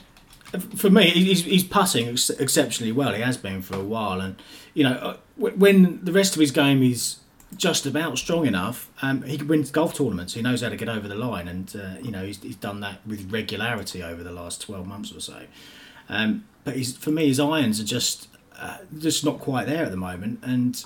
[0.58, 3.14] for me, he's, he's putting ex- exceptionally well.
[3.14, 4.40] He has been for a while, and
[4.74, 7.18] you know uh, when the rest of his game is
[7.56, 10.34] just about strong enough, um, he can win golf tournaments.
[10.34, 12.80] He knows how to get over the line, and uh, you know he's, he's done
[12.80, 15.42] that with regularity over the last twelve months or so.
[16.08, 19.90] Um, but he's, for me, his irons are just uh, just not quite there at
[19.90, 20.84] the moment, and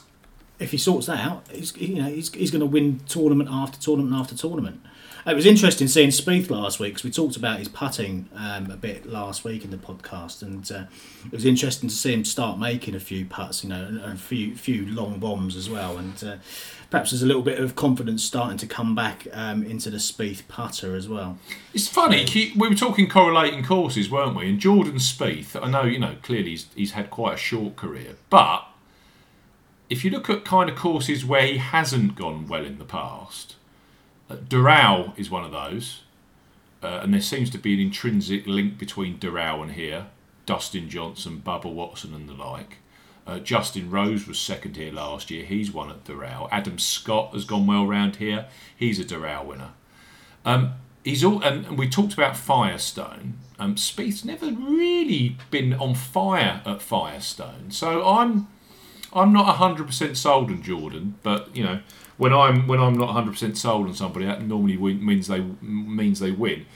[0.58, 3.80] if he sorts that out, he's you know he's, he's going to win tournament after
[3.80, 4.80] tournament after tournament.
[5.28, 8.78] It was interesting seeing Spieth last week because we talked about his putting um, a
[8.78, 10.84] bit last week in the podcast, and uh,
[11.26, 14.16] it was interesting to see him start making a few putts, you know, and a
[14.16, 16.36] few few long bombs as well, and uh,
[16.90, 20.48] perhaps there's a little bit of confidence starting to come back um, into the Spieth
[20.48, 21.36] putter as well.
[21.74, 22.24] It's funny.
[22.24, 24.48] he- We were talking correlating courses, weren't we?
[24.48, 28.16] And Jordan Spieth, I know you know clearly he's, he's had quite a short career,
[28.30, 28.64] but
[29.90, 33.56] if you look at kind of courses where he hasn't gone well in the past,
[34.36, 36.02] Doral is one of those,
[36.82, 40.06] uh, and there seems to be an intrinsic link between Doral and here.
[40.46, 42.78] Dustin Johnson, Bubba Watson, and the like.
[43.26, 45.44] Uh, Justin Rose was second here last year.
[45.44, 46.48] He's won at Doral.
[46.50, 48.46] Adam Scott has gone well round here.
[48.74, 49.72] He's a Doral winner.
[50.46, 53.34] Um, he's all, and, and we talked about Firestone.
[53.58, 58.48] Um, Spieth's never really been on fire at Firestone, so I'm
[59.12, 61.16] I'm not hundred percent sold on Jordan.
[61.22, 61.80] But you know,
[62.18, 65.40] when I'm when I'm not hundred percent sold on somebody, that normally win, means they
[65.62, 66.66] means they win.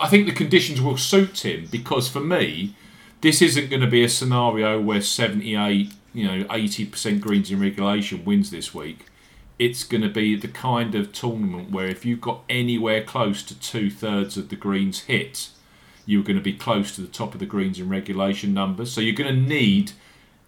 [0.00, 2.74] I think the conditions will suit him because for me,
[3.20, 8.24] this isn't going to be a scenario where 78, you know, 80% greens in regulation
[8.24, 9.06] wins this week.
[9.58, 13.58] It's going to be the kind of tournament where if you've got anywhere close to
[13.58, 15.50] two thirds of the greens hit,
[16.06, 18.90] you're going to be close to the top of the greens in regulation numbers.
[18.90, 19.92] So you're going to need,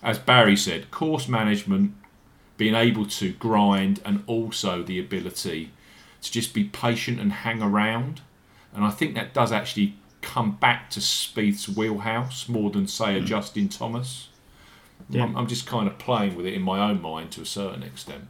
[0.02, 1.94] as Barry said, course management,
[2.56, 5.70] being able to grind, and also the ability
[6.22, 8.20] to just be patient and hang around.
[8.74, 13.20] And I think that does actually come back to Spieth's wheelhouse more than, say, a
[13.20, 14.28] Justin Thomas.
[15.08, 15.24] Yeah.
[15.24, 17.82] I'm, I'm just kind of playing with it in my own mind to a certain
[17.82, 18.24] extent.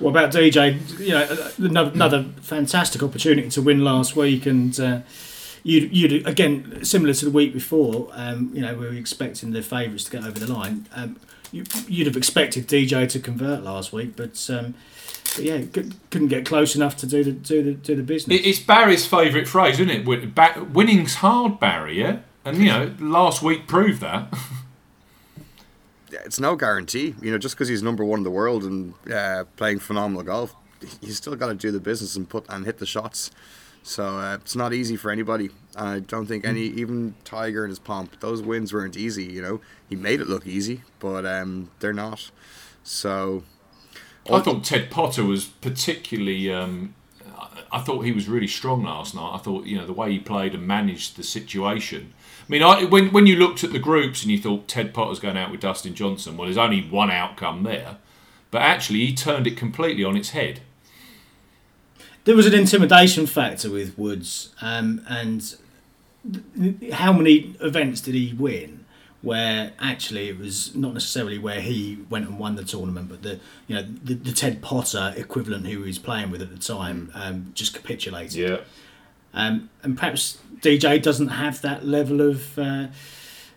[0.00, 0.98] what about DJ?
[0.98, 5.00] You know, another, another fantastic opportunity to win last week, and uh,
[5.62, 8.08] you'd, you'd again similar to the week before.
[8.12, 10.88] Um, you know, we were expecting the favourites to get over the line.
[10.94, 11.16] Um,
[11.52, 14.74] you, would have expected DJ to convert last week, but, um,
[15.34, 15.62] but yeah,
[16.10, 18.40] couldn't get close enough to do the do the do the business.
[18.44, 20.72] It's Barry's favourite phrase, isn't it?
[20.72, 22.00] Winning's hard, Barry.
[22.00, 24.32] Yeah, and you know, last week proved that.
[26.10, 27.14] it's no guarantee.
[27.20, 30.54] You know, just because he's number one in the world and uh, playing phenomenal golf,
[31.00, 33.30] he's still got to do the business and put and hit the shots.
[33.88, 35.50] So uh, it's not easy for anybody.
[35.74, 39.24] I don't think any, even Tiger and his pomp, those wins weren't easy.
[39.24, 42.30] You know, he made it look easy, but um, they're not.
[42.82, 43.44] So
[44.30, 46.52] I thought Ted Potter was particularly.
[46.52, 46.94] Um,
[47.70, 49.32] I thought he was really strong last night.
[49.34, 52.14] I thought you know the way he played and managed the situation
[52.48, 55.20] I mean, I, when when you looked at the groups and you thought Ted Potter's
[55.20, 57.98] going out with Dustin Johnson, well, there's only one outcome there,
[58.50, 60.60] but actually he turned it completely on its head.
[62.24, 65.56] There was an intimidation factor with Woods, um, and
[66.92, 68.84] how many events did he win?
[69.20, 73.40] Where actually it was not necessarily where he went and won the tournament, but the
[73.66, 77.10] you know the, the Ted Potter equivalent who he was playing with at the time
[77.14, 78.50] um, just capitulated.
[78.50, 78.58] Yeah.
[79.34, 82.88] Um, and perhaps DJ doesn't have that level of, uh,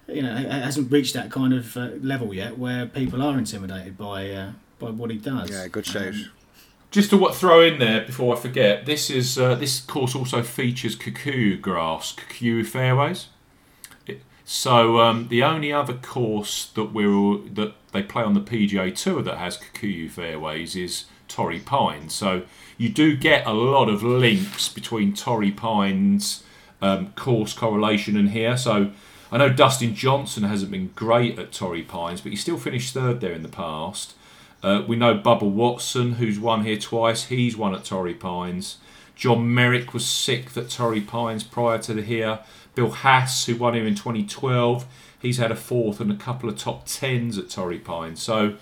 [0.08, 4.30] you know, hasn't reached that kind of uh, level yet where people are intimidated by
[4.32, 5.50] uh, by what he does.
[5.50, 6.08] Yeah, good shout.
[6.08, 6.32] Um,
[6.92, 10.44] just to what throw in there before I forget, this is uh, this course also
[10.44, 13.28] features Kikuyu grass, Kikuyu fairways.
[14.44, 19.22] so um, the only other course that we're that they play on the PGA Tour
[19.24, 22.14] that has Kikuyu fairways is Torrey Pines.
[22.14, 22.44] So
[22.78, 26.44] you do get a lot of links between Torrey Pines
[26.82, 28.58] um, course correlation and here.
[28.58, 28.92] So
[29.32, 33.22] I know Dustin Johnson hasn't been great at Torrey Pines, but he still finished third
[33.22, 34.14] there in the past.
[34.64, 37.26] Uh, we know Bubba Watson, who's won here twice.
[37.26, 38.78] He's won at Torrey Pines.
[39.16, 42.40] John Merrick was sixth at Torrey Pines prior to the here.
[42.76, 44.86] Bill Haas, who won here in 2012,
[45.20, 48.22] he's had a fourth and a couple of top tens at Torrey Pines.
[48.22, 48.56] So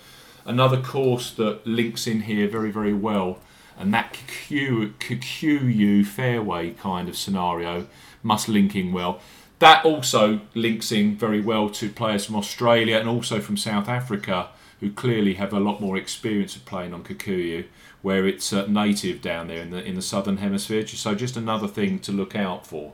[0.44, 3.38] another course that links in here very, very well.
[3.78, 4.12] And that
[4.48, 7.86] Kikuyu fairway kind of scenario
[8.22, 9.20] must link in well.
[9.60, 14.48] That also links in very well to players from Australia and also from South Africa,
[14.80, 17.66] who clearly have a lot more experience of playing on Kikuyu,
[18.02, 20.86] where it's uh, native down there in the in the southern hemisphere.
[20.86, 22.92] So just another thing to look out for.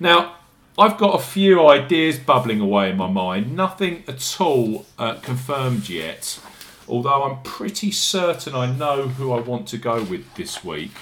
[0.00, 0.36] Now,
[0.78, 3.56] I've got a few ideas bubbling away in my mind.
[3.56, 6.40] Nothing at all uh, confirmed yet,
[6.88, 10.92] although I'm pretty certain I know who I want to go with this week.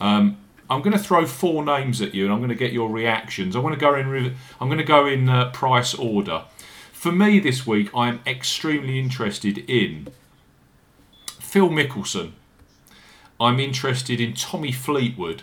[0.00, 2.88] Um, I'm going to throw four names at you, and I'm going to get your
[2.88, 3.54] reactions.
[3.54, 4.34] I want to go in.
[4.60, 6.44] I'm going to go in uh, price order.
[7.02, 10.06] For me this week, I am extremely interested in
[11.40, 12.30] Phil Mickelson.
[13.40, 15.42] I'm interested in Tommy Fleetwood,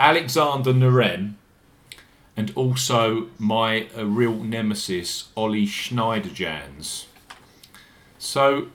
[0.00, 1.34] Alexander Noren,
[2.34, 7.04] and also my uh, real nemesis, Ollie Schniederjans.
[8.18, 8.68] So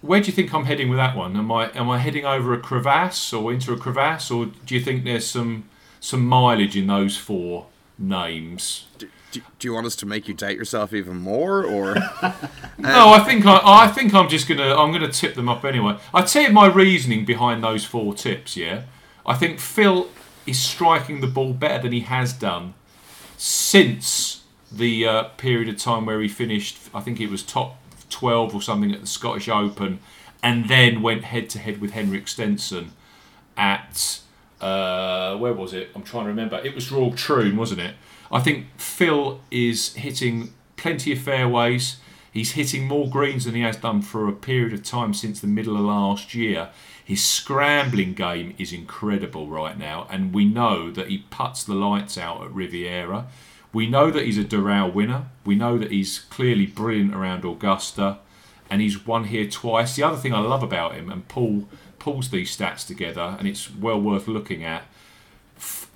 [0.00, 1.36] where do you think I'm heading with that one?
[1.36, 4.80] Am I am I heading over a crevasse or into a crevasse, or do you
[4.80, 5.68] think there's some
[6.00, 7.66] some mileage in those four
[7.98, 8.86] names?
[9.32, 11.96] Do, do, you want us to make you date yourself even more, or?
[12.22, 12.34] um,
[12.78, 15.98] no, I think I, I think I'm just gonna I'm gonna tip them up anyway.
[16.12, 18.56] I tell you my reasoning behind those four tips.
[18.56, 18.82] Yeah,
[19.24, 20.08] I think Phil
[20.46, 22.74] is striking the ball better than he has done
[23.36, 26.78] since the uh, period of time where he finished.
[26.92, 27.76] I think it was top
[28.10, 30.00] 12 or something at the Scottish Open,
[30.42, 32.92] and then went head to head with Henrik Stenson
[33.56, 34.20] at
[34.60, 35.90] uh, where was it?
[35.94, 36.60] I'm trying to remember.
[36.62, 37.94] It was Royal Troon, wasn't it?
[38.30, 41.96] I think Phil is hitting plenty of fairways.
[42.32, 45.48] He's hitting more greens than he has done for a period of time since the
[45.48, 46.70] middle of last year.
[47.04, 52.16] His scrambling game is incredible right now, and we know that he puts the lights
[52.16, 53.26] out at Riviera.
[53.72, 55.26] We know that he's a Doral winner.
[55.44, 58.18] We know that he's clearly brilliant around Augusta,
[58.70, 59.96] and he's won here twice.
[59.96, 63.74] The other thing I love about him, and Paul pulls these stats together, and it's
[63.74, 64.84] well worth looking at.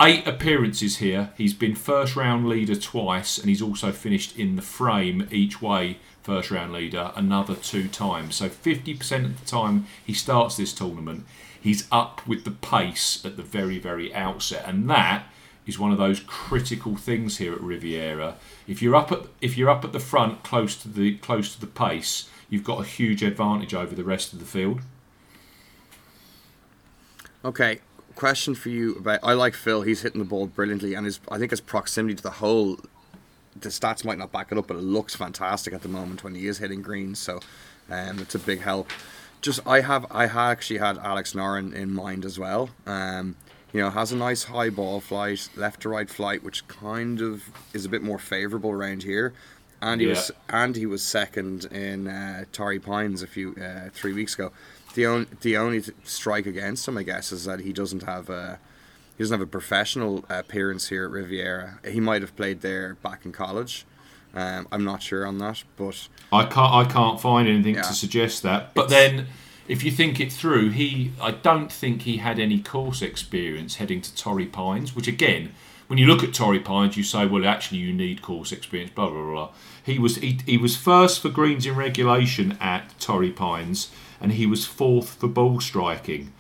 [0.04, 1.30] Eight appearances here.
[1.34, 5.96] He's been first round leader twice, and he's also finished in the frame each way,
[6.22, 8.34] first round leader, another two times.
[8.34, 11.24] So 50% of the time he starts this tournament,
[11.58, 15.24] he's up with the pace at the very, very outset, and that
[15.66, 18.36] is one of those critical things here at Riviera.
[18.66, 21.60] If you're up at if you're up at the front, close to the close to
[21.62, 24.82] the pace, you've got a huge advantage over the rest of the field.
[27.42, 27.80] Okay,
[28.14, 29.82] question for you about I like Phil.
[29.82, 32.78] He's hitting the ball brilliantly, and his I think his proximity to the hole.
[33.59, 36.34] The stats might not back it up, but it looks fantastic at the moment when
[36.34, 37.20] he is hitting greens.
[37.20, 37.38] So,
[37.88, 38.91] um, it's a big help.
[39.41, 42.70] just I have I ha- actually had Alex Noren in mind as well.
[42.86, 43.36] Um,
[43.72, 47.51] you know, has a nice high ball flight, left to right flight, which kind of
[47.72, 49.32] is a bit more favourable around here.
[49.85, 50.14] And he Yeah.
[50.14, 54.51] was and he was second in uh, Torrey Pines a few uh, three weeks ago.
[54.95, 58.59] The only the only strike against him, I guess, is that he doesn't have a
[59.16, 61.80] he doesn't have a professional appearance here at Riviera.
[61.87, 63.85] He might have played there back in college.
[64.35, 67.82] Um, I'm not sure on that, but I can't I can't find anything Yeah.
[67.82, 68.72] to suggest that.
[68.74, 69.26] But then
[69.68, 74.01] if you think it through, he I don't think he had any course experience heading
[74.01, 75.53] to Torrey Pines, which again,
[75.89, 78.93] when you look at Torrey Pines, you say, well, actually, you need course experience.
[78.95, 79.49] Blah blah blah.
[79.85, 84.47] He was he, he was first for greens in regulation at Torrey Pines, and he
[84.47, 86.32] was fourth for ball striking.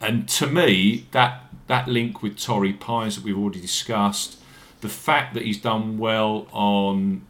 [0.00, 4.38] And to me, that that link with Torrey Pines that we've already discussed,
[4.80, 7.22] the fact that he's done well on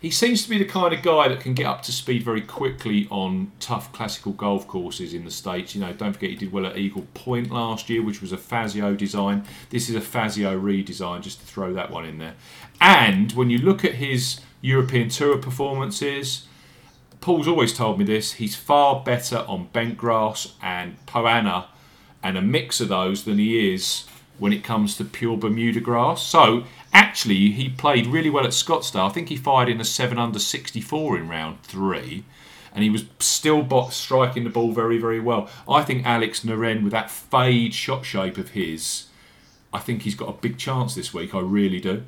[0.00, 2.40] he seems to be the kind of guy that can get up to speed very
[2.40, 5.74] quickly on tough classical golf courses in the States.
[5.74, 8.38] You know, don't forget he did well at Eagle Point last year, which was a
[8.38, 9.44] Fazio design.
[9.68, 12.34] This is a Fazio redesign, just to throw that one in there.
[12.80, 16.46] And when you look at his European Tour performances,
[17.20, 21.66] Paul's always told me this, he's far better on bent grass and Poa annua
[22.22, 24.04] and a mix of those than he is
[24.38, 26.22] when it comes to pure Bermuda grass.
[26.22, 29.08] So actually, he played really well at Scottsdale.
[29.08, 32.24] I think he fired in a 7 under 64 in round three,
[32.74, 35.48] and he was still striking the ball very, very well.
[35.68, 39.06] I think Alex Noren, with that fade shot shape of his,
[39.72, 41.34] I think he's got a big chance this week.
[41.34, 42.04] I really do.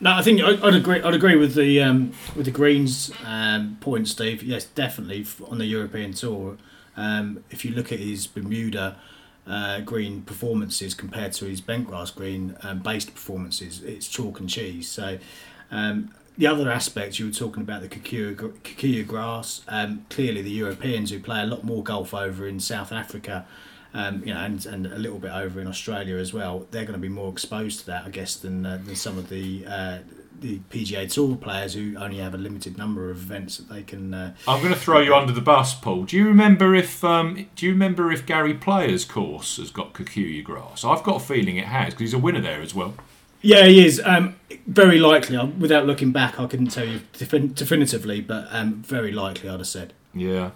[0.00, 1.02] No, I think I'd agree.
[1.02, 4.42] I'd agree with the um, with the Greens um, point, Steve.
[4.42, 6.56] Yes, definitely on the European tour.
[6.96, 8.96] Um, if you look at his Bermuda
[9.46, 14.88] uh, green performances compared to his bentgrass green um, based performances, it's chalk and cheese.
[14.88, 15.18] So.
[15.70, 19.62] Um, the other aspect you were talking about the Kikuyu grass.
[19.66, 23.44] Um, clearly, the Europeans who play a lot more golf over in South Africa,
[23.98, 26.66] um, you know, and, and a little bit over in Australia as well.
[26.70, 29.28] They're going to be more exposed to that, I guess, than uh, than some of
[29.28, 29.98] the uh,
[30.40, 34.14] the PGA Tour players who only have a limited number of events that they can.
[34.14, 36.04] Uh, I'm going to throw you under the bus, Paul.
[36.04, 40.44] Do you remember if um, Do you remember if Gary Player's course has got Kikuyu
[40.44, 40.84] grass?
[40.84, 42.94] I've got a feeling it has because he's a winner there as well.
[43.42, 44.00] yeah, he is.
[44.04, 44.36] Um,
[44.66, 45.36] very likely.
[45.36, 49.58] I- Without looking back, I couldn't tell you defin- definitively, but um, very likely, I'd
[49.58, 49.92] have said.
[50.14, 50.50] Yeah,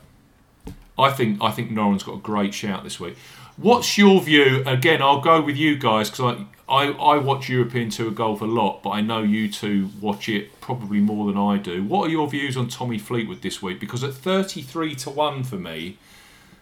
[0.98, 3.16] I think I think Noren's got a great shout this week.
[3.56, 4.62] What's your view?
[4.66, 6.36] Again, I'll go with you guys because
[6.68, 10.28] I, I I watch European Tour golf a lot, but I know you two watch
[10.28, 11.82] it probably more than I do.
[11.82, 13.78] What are your views on Tommy Fleetwood this week?
[13.80, 15.98] Because at thirty three to one for me,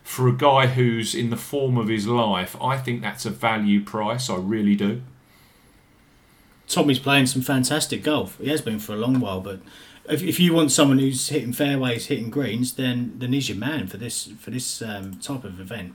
[0.03, 3.85] for a guy who's in the form of his life, I think that's a value
[3.85, 4.29] price.
[4.29, 5.03] I really do.
[6.67, 8.39] Tommy's playing some fantastic golf.
[8.39, 9.61] He has been for a long while, but
[10.11, 13.87] if, if you want someone who's hitting fairways, hitting greens, then then he's your man
[13.87, 15.95] for this for this um, type of event.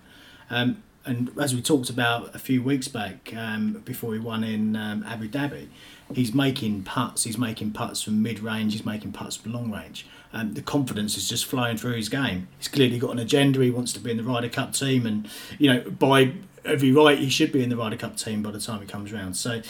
[0.49, 4.75] Um, and as we talked about a few weeks back, um, before he won in
[4.75, 5.67] um, Abu Dhabi,
[6.13, 7.25] he's making putts.
[7.25, 8.73] He's making putts from mid range.
[8.73, 10.07] He's making putts from long range.
[10.33, 12.47] Um, the confidence is just flowing through his game.
[12.57, 13.61] He's clearly got an agenda.
[13.61, 17.19] He wants to be in the Ryder Cup team, and you know by every right
[17.19, 19.35] he should be in the Ryder Cup team by the time it comes round.
[19.37, 19.61] So.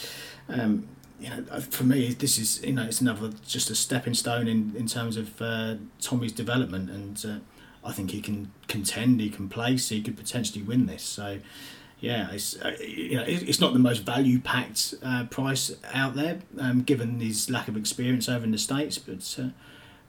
[0.48, 0.88] Um,
[1.26, 4.48] you know, uh, for me, this is you know it's another just a stepping stone
[4.48, 9.30] in in terms of uh, Tommy's development, and uh, I think he can contend, he
[9.30, 11.04] can place, he could potentially win this.
[11.04, 11.40] So,
[12.00, 16.14] yeah, it's uh, you know it- it's not the most value packed uh, price out
[16.16, 19.36] there, um, given his lack of experience over in the states, but.
[19.40, 19.50] Uh,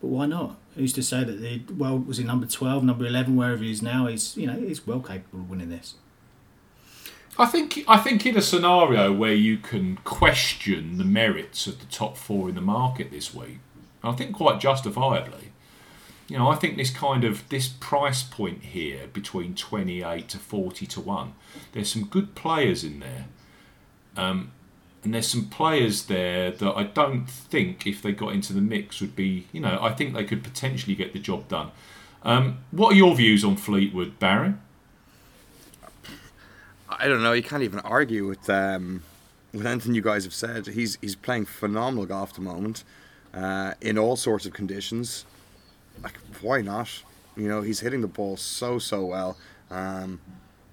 [0.03, 0.59] but why not?
[0.75, 3.81] Who's to say that the world was he number twelve, number eleven, wherever he is
[3.81, 4.09] now?
[4.09, 5.95] He's you know he's well capable of winning this.
[7.39, 11.87] I think I think in a scenario where you can question the merits of the
[11.87, 13.59] top four in the market this week,
[14.03, 15.53] I think quite justifiably.
[16.29, 20.39] You know, I think this kind of this price point here between twenty eight to
[20.39, 21.35] forty to one,
[21.73, 23.27] there's some good players in there,
[24.17, 24.51] um,
[25.05, 29.01] and there's some players there that I don't think if they got into the mix
[29.01, 29.47] would be.
[29.53, 31.71] You know, I think they could potentially get the job done.
[32.23, 34.55] Um, what are your views on Fleetwood, Barry?
[36.99, 37.33] I don't know.
[37.33, 39.03] You can't even argue with um,
[39.53, 40.67] with anything you guys have said.
[40.67, 42.85] He's he's playing phenomenal golf at the moment,
[43.35, 45.27] uh, in all sorts of conditions.
[46.03, 47.03] Like, why not?
[47.37, 49.37] You know, he's hitting the ball so so well,
[49.71, 50.21] um,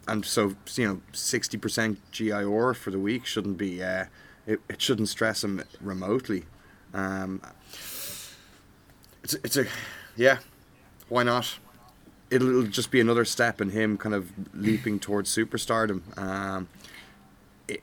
[0.08, 3.84] and so you know, sixty percent GIR for the week shouldn't be.
[3.84, 4.06] Uh,
[4.46, 6.46] it, it shouldn't stress him remotely.
[6.94, 7.42] Um,
[9.24, 9.66] it's it's a
[10.16, 10.38] yeah,
[11.10, 11.58] why not?
[12.34, 16.02] It'll, it'll just be another step in him kind of leaping towards superstardom.
[16.18, 16.68] Um,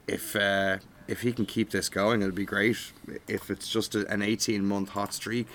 [0.07, 2.93] if uh, if he can keep this going, it'll be great.
[3.27, 5.49] If it's just a, an eighteen month hot streak,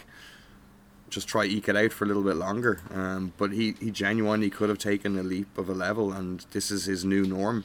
[1.09, 2.81] just try eke it out for a little bit longer.
[2.93, 6.71] Um, but he, he genuinely could have taken a leap of a level, and this
[6.71, 7.63] is his new norm.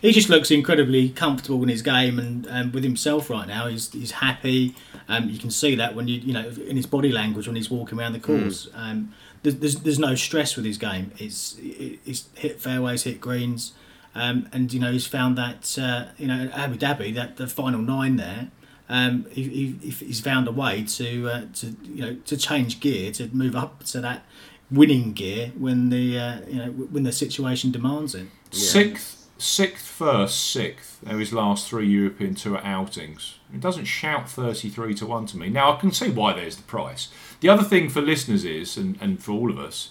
[0.00, 3.66] He just looks incredibly comfortable in his game and, and with himself right now.
[3.66, 4.74] He's, he's happy.
[5.08, 7.70] Um, you can see that when you you know in his body language when he's
[7.70, 8.68] walking around the course.
[8.74, 8.80] Hmm.
[8.80, 9.12] Um,
[9.42, 11.12] there's, there's no stress with his game.
[11.18, 13.72] It's it's hit fairways, hit greens,
[14.14, 17.80] um, and you know he's found that uh, you know Abu Dhabi that the final
[17.80, 18.50] nine there.
[18.88, 23.12] Um, he, he, he's found a way to uh, to you know to change gear
[23.12, 24.24] to move up to that
[24.70, 28.26] winning gear when the uh, you know when the situation demands it.
[28.50, 30.98] Sixth, sixth, first, sixth.
[31.08, 33.38] Are his last three European Tour outings.
[33.54, 35.48] It doesn't shout thirty-three to one to me.
[35.48, 37.08] Now I can see why there's the price.
[37.40, 39.90] The other thing for listeners is, and, and for all of us,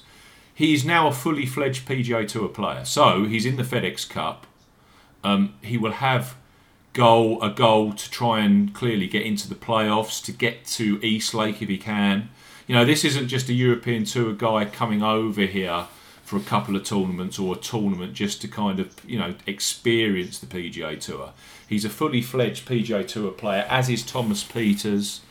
[0.54, 2.86] he's now a fully fledged PGA Tour player.
[2.86, 4.46] So he's in the FedEx Cup.
[5.24, 6.36] Um, he will have
[6.94, 11.34] goal a goal to try and clearly get into the playoffs to get to East
[11.34, 12.30] Lake if he can.
[12.68, 15.88] You know, this isn't just a European Tour guy coming over here
[16.30, 20.38] for a couple of tournaments or a tournament just to kind of you know experience
[20.38, 21.32] the PGA Tour.
[21.68, 25.22] He's a fully fledged PGA Tour player, as is Thomas Pieters.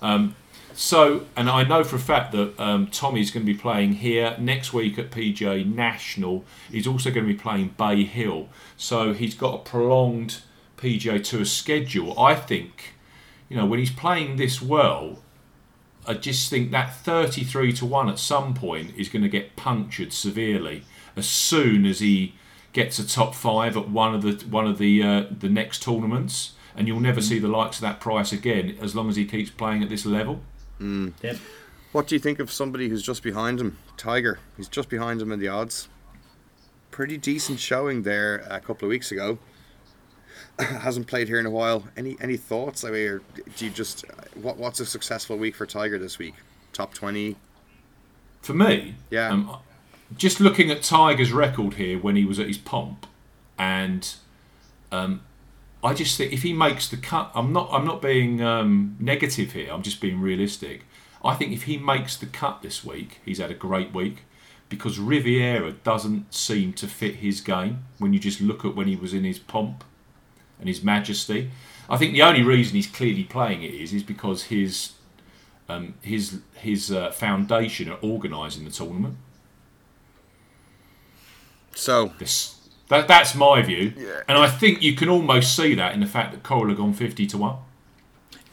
[0.00, 0.34] Um,
[0.72, 4.34] so, and I know for a fact that um, Tommy's going to be playing here
[4.38, 6.42] next week at PGA National.
[6.72, 8.48] He's also going to be playing Bay Hill.
[8.78, 10.38] So he's got a prolonged
[10.78, 12.18] PGA Tour schedule.
[12.18, 12.94] I think,
[13.50, 15.18] you know, when he's playing this well,
[16.06, 20.12] I just think that 33 to 1 at some point is going to get punctured
[20.12, 20.84] severely
[21.16, 22.34] as soon as he
[22.72, 26.52] gets a top 5 at one of the one of the uh, the next tournaments
[26.76, 29.50] and you'll never see the likes of that price again as long as he keeps
[29.50, 30.42] playing at this level.
[30.78, 31.36] Yep.
[31.92, 33.78] What do you think of somebody who's just behind him?
[33.96, 34.38] Tiger.
[34.56, 35.88] He's just behind him in the odds.
[36.90, 39.38] Pretty decent showing there a couple of weeks ago.
[40.58, 41.84] Hasn't played here in a while.
[41.96, 42.84] Any any thoughts?
[42.84, 43.22] I mean, or
[43.56, 44.04] do you just
[44.34, 46.34] what what's a successful week for Tiger this week?
[46.72, 47.36] Top twenty.
[48.42, 49.30] For me, Yeah.
[49.30, 49.56] um,
[50.16, 53.06] just looking at Tiger's record here when he was at his pomp,
[53.58, 54.14] and
[54.92, 55.22] um,
[55.82, 59.52] I just think if he makes the cut, I'm not I'm not being um, negative
[59.52, 59.70] here.
[59.72, 60.84] I'm just being realistic.
[61.24, 64.18] I think if he makes the cut this week, he's had a great week
[64.68, 68.96] because Riviera doesn't seem to fit his game when you just look at when he
[68.96, 69.82] was in his pomp
[70.58, 71.50] and his majesty.
[71.88, 74.92] I think the only reason he's clearly playing it is is because his
[75.68, 79.16] um, his his uh, foundation are organising the tournament.
[81.74, 82.54] So This
[82.88, 84.20] that that's my view, Yeah.
[84.28, 86.92] and I think you can almost see that in the fact that Coral have gone
[86.94, 87.56] fifty to one.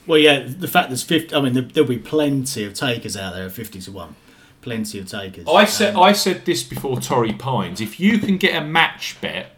[0.06, 3.36] Well, yeah, the fact there's 50, I mean, there, there'll be plenty of takers out
[3.36, 4.16] there at 50 to 1.
[4.60, 5.48] Plenty of takers.
[5.48, 7.80] I said Um, I said this before Torrey Pines.
[7.80, 9.56] If you can get a match bet,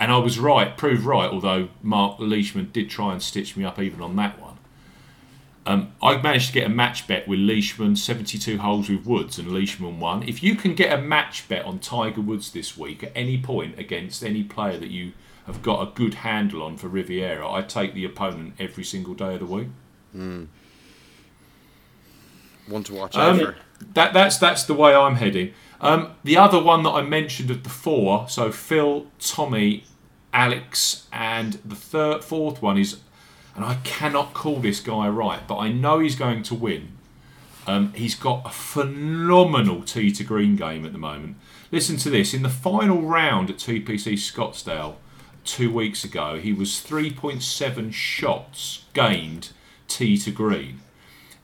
[0.00, 3.78] and I was right, proved right, although Mark Leishman did try and stitch me up
[3.78, 4.58] even on that one.
[5.66, 9.50] Um, I managed to get a match bet with Leishman, 72 holes with Woods, and
[9.50, 10.22] Leishman won.
[10.22, 13.78] If you can get a match bet on Tiger Woods this week at any point
[13.78, 15.12] against any player that you
[15.46, 19.34] have got a good handle on for Riviera, I take the opponent every single day
[19.34, 19.68] of the week.
[20.12, 20.48] one
[22.84, 23.56] to watch out Um, for.
[23.94, 25.52] That that's that's the way I'm heading.
[25.80, 29.84] Um, the other one that I mentioned of the four, so Phil, Tommy,
[30.32, 33.00] Alex, and the third, fourth one is,
[33.54, 36.92] and I cannot call this guy right, but I know he's going to win.
[37.66, 41.36] Um, he's got a phenomenal tee to green game at the moment.
[41.70, 44.96] Listen to this: in the final round at TPC Scottsdale
[45.44, 49.50] two weeks ago, he was 3.7 shots gained
[49.86, 50.80] tee to green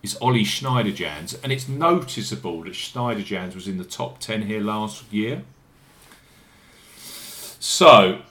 [0.02, 5.12] is Ollie Schniederjans, and it's noticeable that Schniederjans was in the top 10 here last
[5.12, 5.42] year.
[6.96, 8.22] So,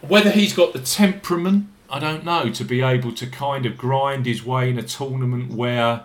[0.00, 4.26] whether he's got the temperament, I don't know, to be able to kind of grind
[4.26, 6.04] his way in a tournament where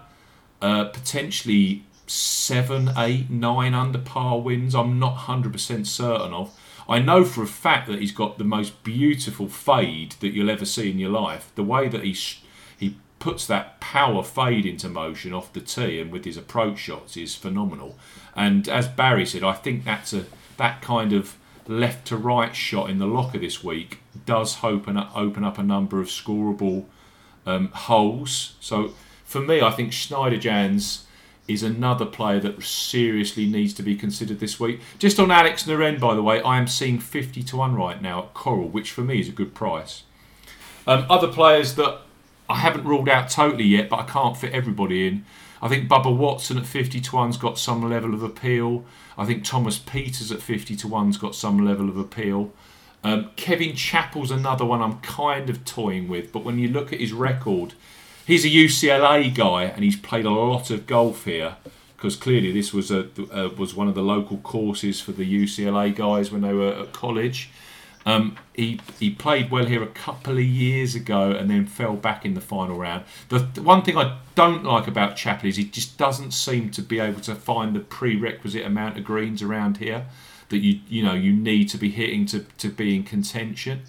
[0.61, 6.57] uh, potentially seven, eight, nine under par wins, I'm not 100% certain of.
[6.87, 10.65] I know for a fact that he's got the most beautiful fade that you'll ever
[10.65, 11.51] see in your life.
[11.53, 12.41] The way that he sh-
[13.19, 17.35] puts that power fade into motion off the tee and with his approach shots is
[17.35, 17.97] phenomenal.
[18.35, 20.25] And as Barry said, I think that's a
[20.57, 25.11] that kind of left to right shot in the locker this week does open up,
[25.15, 26.85] open up a number of scoreable
[27.45, 28.55] um, holes.
[28.59, 28.93] So
[29.23, 31.03] for me, I think Schniederjans
[31.47, 34.81] is another player that seriously needs to be considered this week.
[34.99, 38.23] Just on Alex Noren, by the way, I am seeing 50 to 1 right now
[38.23, 40.03] at Coral, which for me is a good price.
[40.85, 42.01] Um, other players that
[42.49, 45.23] I haven't ruled out totally yet, but I can't fit everybody in.
[45.61, 48.85] I think Bubba Watson at 50 to 1's got some level of appeal.
[49.17, 52.51] I think Thomas Pieters at 50 to 1's got some level of appeal.
[53.03, 56.99] Um, Kevin Chappell's another one I'm kind of toying with, but when you look at
[56.99, 57.73] his record,
[58.25, 61.57] he's a UCLA guy and he's played a lot of golf here
[61.95, 65.93] because clearly this was a uh, was one of the local courses for the UCLA
[65.93, 67.49] guys when they were at college.
[68.05, 72.25] Um, he he played well here a couple of years ago and then fell back
[72.25, 73.03] in the final round.
[73.27, 76.81] The, the one thing I don't like about Chappell is he just doesn't seem to
[76.81, 80.05] be able to find the prerequisite amount of greens around here
[80.49, 83.81] that you you know you need to be hitting to, to be in contention.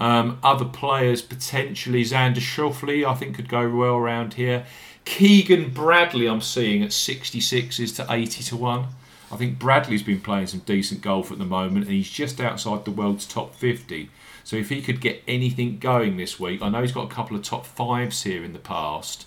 [0.00, 4.64] Um, other players potentially Xander Schauffele I think could go well around here.
[5.04, 8.86] Keegan Bradley I'm seeing at 66 is to 80 to 1.
[9.32, 12.84] I think Bradley's been playing some decent golf at the moment and he's just outside
[12.84, 14.10] the world's top 50.
[14.44, 17.36] So if he could get anything going this week, I know he's got a couple
[17.36, 19.26] of top fives here in the past.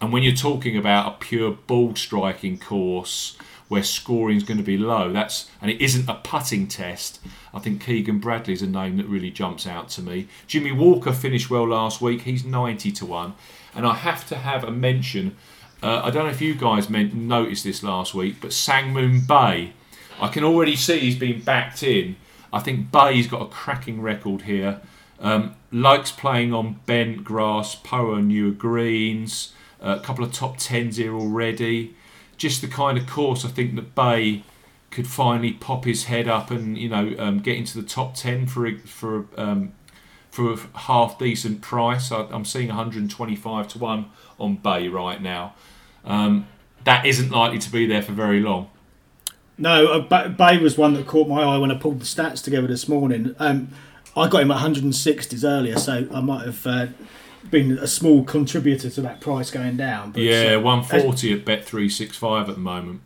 [0.00, 3.38] And when you're talking about a pure ball striking course
[3.68, 7.18] where scoring is going to be low, that's and it isn't a putting test.
[7.54, 10.28] I think Keegan Bradley's a name that really jumps out to me.
[10.46, 12.22] Jimmy Walker finished well last week.
[12.22, 13.34] He's 90 to 1.
[13.74, 15.36] And I have to have a mention
[15.82, 19.72] uh, I don't know if you guys meant, noticed this last week, but Sang-Moon Bae,
[20.20, 22.16] I can already see he's been backed in.
[22.52, 24.80] I think Bae's got a cracking record here.
[25.20, 29.52] Um, likes playing on bent grass, Poa annua greens,
[29.82, 31.94] uh, a couple of top tens here already.
[32.36, 34.42] Just the kind of course I think that Bae
[34.90, 38.46] could finally pop his head up and you know um, get into the top ten
[38.46, 39.72] for for um,
[40.36, 42.12] for a half decent price.
[42.12, 45.54] I, am seeing 125 to one on Bae right now.
[46.04, 46.46] Um,
[46.84, 48.70] that isn't likely to be there for very long.
[49.56, 52.86] No, Bae was one that caught my eye when I pulled the stats together this
[52.86, 53.34] morning.
[53.38, 53.70] Um,
[54.14, 56.86] I got him at 160s earlier, so I might have uh,
[57.50, 60.12] been a small contributor to that price going down.
[60.12, 63.00] But, yeah, uh, 140 at Bet 365 at the moment.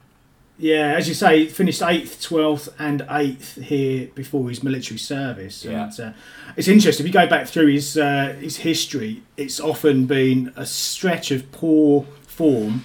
[0.61, 5.64] Yeah, as you say, finished eighth, twelfth, and eighth here before his military service.
[5.64, 5.84] Yeah.
[5.84, 6.12] And, uh,
[6.54, 7.06] it's interesting.
[7.06, 11.50] If you go back through his uh, his history, it's often been a stretch of
[11.50, 12.84] poor form,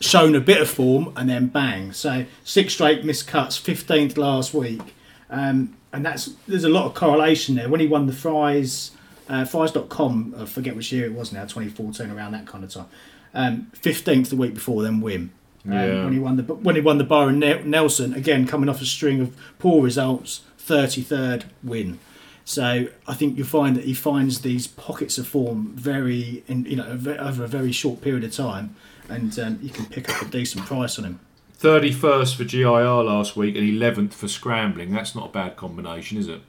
[0.00, 1.92] shown a bit of form, and then bang.
[1.92, 4.82] So six straight missed cuts, fifteenth last week,
[5.30, 7.70] um, and that's there's a lot of correlation there.
[7.70, 8.90] When he won the Frys,
[9.26, 12.88] uh, Frys.com, I forget which year it was now, 2014, around that kind of time.
[13.32, 15.30] Um, fifteenth the week before, then Wim.
[15.66, 16.04] Um, yeah.
[16.04, 19.20] When he won the when he won the Byron Nelson again, coming off a string
[19.20, 21.98] of poor results, thirty third win.
[22.44, 26.74] So I think you'll find that he finds these pockets of form very, in, you
[26.74, 28.74] know, over a very short period of time,
[29.08, 31.20] and um, you can pick up a decent price on him.
[31.60, 34.92] 31st for GIR last week and 11th for scrambling.
[34.92, 36.40] That's not a bad combination, is it?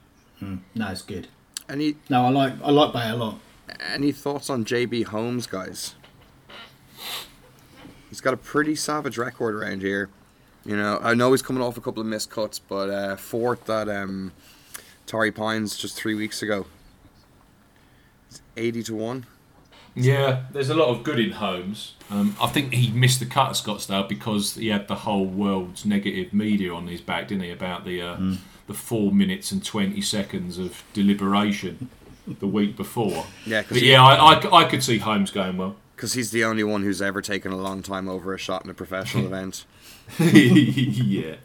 [0.42, 1.28] Mm, no, it's good.
[1.68, 1.96] Any?
[2.08, 3.38] No, I like I like Bae a lot.
[3.80, 5.94] Any thoughts on JB Holmes, guys?
[8.12, 10.10] He's got a pretty savage record around here.
[10.66, 13.70] You know, I know he's coming off a couple of missed cuts, but uh, fourth
[13.70, 14.32] at um,
[15.06, 16.66] Torrey Pines just three weeks ago.
[18.28, 19.26] It's 80 to 1.
[19.94, 21.94] Yeah, there's a lot of good in Holmes.
[22.10, 25.86] Um, I think he missed the cut at Scottsdale because he had the whole world's
[25.86, 27.50] negative media on his back, didn't he?
[27.50, 28.38] About the uh, mm.
[28.66, 31.88] the four minutes and twenty seconds of deliberation
[32.26, 33.24] the week before.
[33.46, 36.64] Yeah, but yeah, I, I, I, could see Holmes going well because he's the only
[36.64, 39.64] one who's ever taken a long time over a shot in a professional event.
[40.18, 41.36] yeah.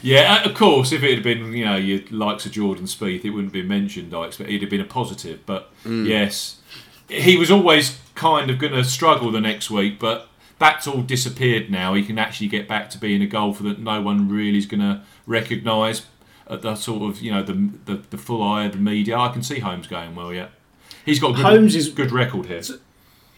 [0.00, 3.30] Yeah, of course, if it had been, you know, your likes of Jordan Spieth, it
[3.30, 4.48] wouldn't be mentioned, I expect.
[4.48, 5.44] It'd have been a positive.
[5.44, 6.08] But mm.
[6.08, 6.60] yes,
[7.08, 10.28] he was always kind of going to struggle the next week, but
[10.58, 11.92] that's all disappeared now.
[11.92, 14.80] He can actually get back to being a golfer that no one really is going
[14.80, 16.06] to recognise
[16.48, 19.18] at the sort of, you know, the, the, the full eye of the media.
[19.18, 20.48] I can see Holmes going well, yeah.
[21.04, 22.62] He's got a good, Holmes is, good record here.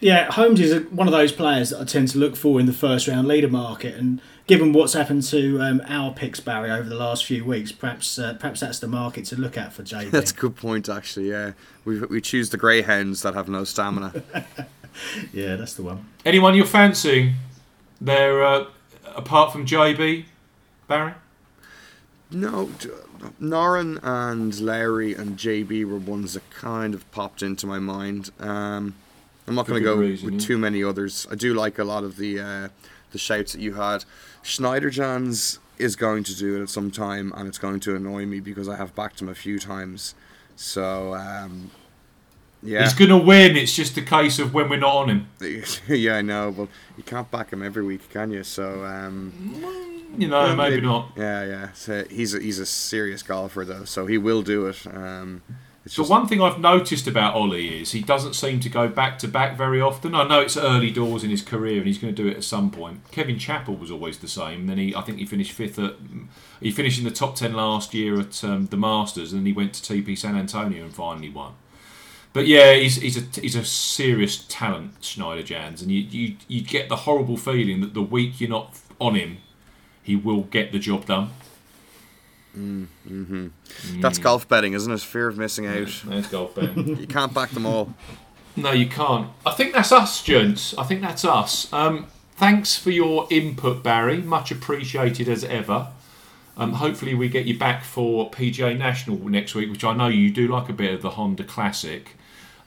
[0.04, 2.66] Yeah, Holmes is a, one of those players that I tend to look for in
[2.66, 6.86] the first round leader market, and given what's happened to um, our picks, Barry, over
[6.86, 10.10] the last few weeks, perhaps uh, perhaps that's the market to look at for JB.
[10.10, 11.30] That's a good point, actually.
[11.30, 11.52] Yeah,
[11.86, 14.12] we we choose the greyhounds that have no stamina.
[15.32, 16.04] yeah, that's the one.
[16.26, 17.36] Anyone you're fancying
[17.98, 18.66] there uh,
[19.06, 20.26] apart from JB,
[20.86, 21.14] Barry?
[22.30, 22.66] No,
[23.40, 28.32] Noren and Larry and JB were ones that kind of popped into my mind.
[28.38, 28.96] Um,
[29.46, 30.46] I'm not going to go reason, with yeah.
[30.46, 31.26] too many others.
[31.30, 32.68] I do like a lot of the uh,
[33.10, 34.04] the shouts that you had.
[34.42, 38.40] Schniederjans is going to do it at some time, and it's going to annoy me
[38.40, 40.14] because I have backed him a few times.
[40.56, 41.70] So um,
[42.62, 43.56] yeah, he's going to win.
[43.56, 45.28] It's just a case of when we're not on him.
[45.88, 48.44] yeah, I know, but you can't back him every week, can you?
[48.44, 49.32] So um,
[50.16, 51.12] you know, maybe, maybe, not.
[51.16, 51.72] Yeah, yeah.
[51.72, 54.86] So he's a, he's a serious golfer though, so he will do it.
[54.86, 55.42] Um,
[55.84, 59.18] it's the one thing I've noticed about Ollie is he doesn't seem to go back
[59.18, 60.14] to back very often.
[60.14, 62.44] I know it's early doors in his career and he's going to do it at
[62.44, 63.10] some point.
[63.10, 64.66] Kevin Chappell was always the same.
[64.66, 65.96] Then he, I think he finished fifth at,
[66.60, 69.52] he finished in the top ten last year at um, the Masters, and then he
[69.52, 71.52] went to TP San Antonio and finally won.
[72.32, 76.88] But yeah, he's, he's a he's a serious talent, Schniederjans, and you, you you get
[76.88, 79.36] the horrible feeling that the week you're not on him,
[80.02, 81.30] he will get the job done.
[84.00, 85.00] That's golf betting, isn't it?
[85.00, 86.02] Fear of missing out.
[86.06, 86.96] There's golf betting.
[87.00, 87.94] You can't back them all.
[88.56, 89.30] No, you can't.
[89.44, 90.76] I think that's us, gents.
[90.78, 91.72] I think that's us.
[91.72, 94.18] Um, thanks for your input, Barry.
[94.18, 95.88] Much appreciated as ever.
[96.56, 100.30] Um, hopefully, we get you back for PGA National next week, which I know you
[100.30, 102.12] do like a bit of the Honda Classic.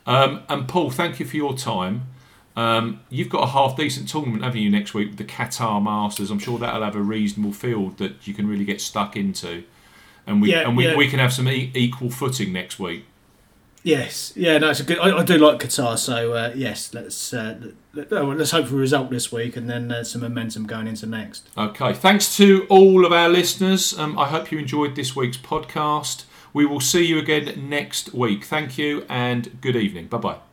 [0.06, 2.04] Um, and Paul, thank you for your time.
[2.58, 6.32] Um, you've got a half decent tournament, haven't you, next week with the Qatar Masters?
[6.32, 9.64] I'm sure that'll have a reasonable field that you can really get stuck into,
[10.28, 10.96] and we Yeah, and we, yeah.
[10.96, 13.06] we can have some e- equal footing next week.
[13.84, 15.00] Yes, yeah, no, it's a good.
[15.00, 17.58] I, I do like Qatar, so uh, yes, let's uh,
[17.94, 21.06] let, let's hope for a result this week and then uh, some momentum going into
[21.06, 21.48] next.
[21.58, 23.98] Okay, thanks to all of our listeners.
[23.98, 26.26] Um, I hope you enjoyed this week's podcast.
[26.54, 28.44] We will see you again next week.
[28.44, 30.08] Thank you and good evening.
[30.08, 30.47] Bye bye.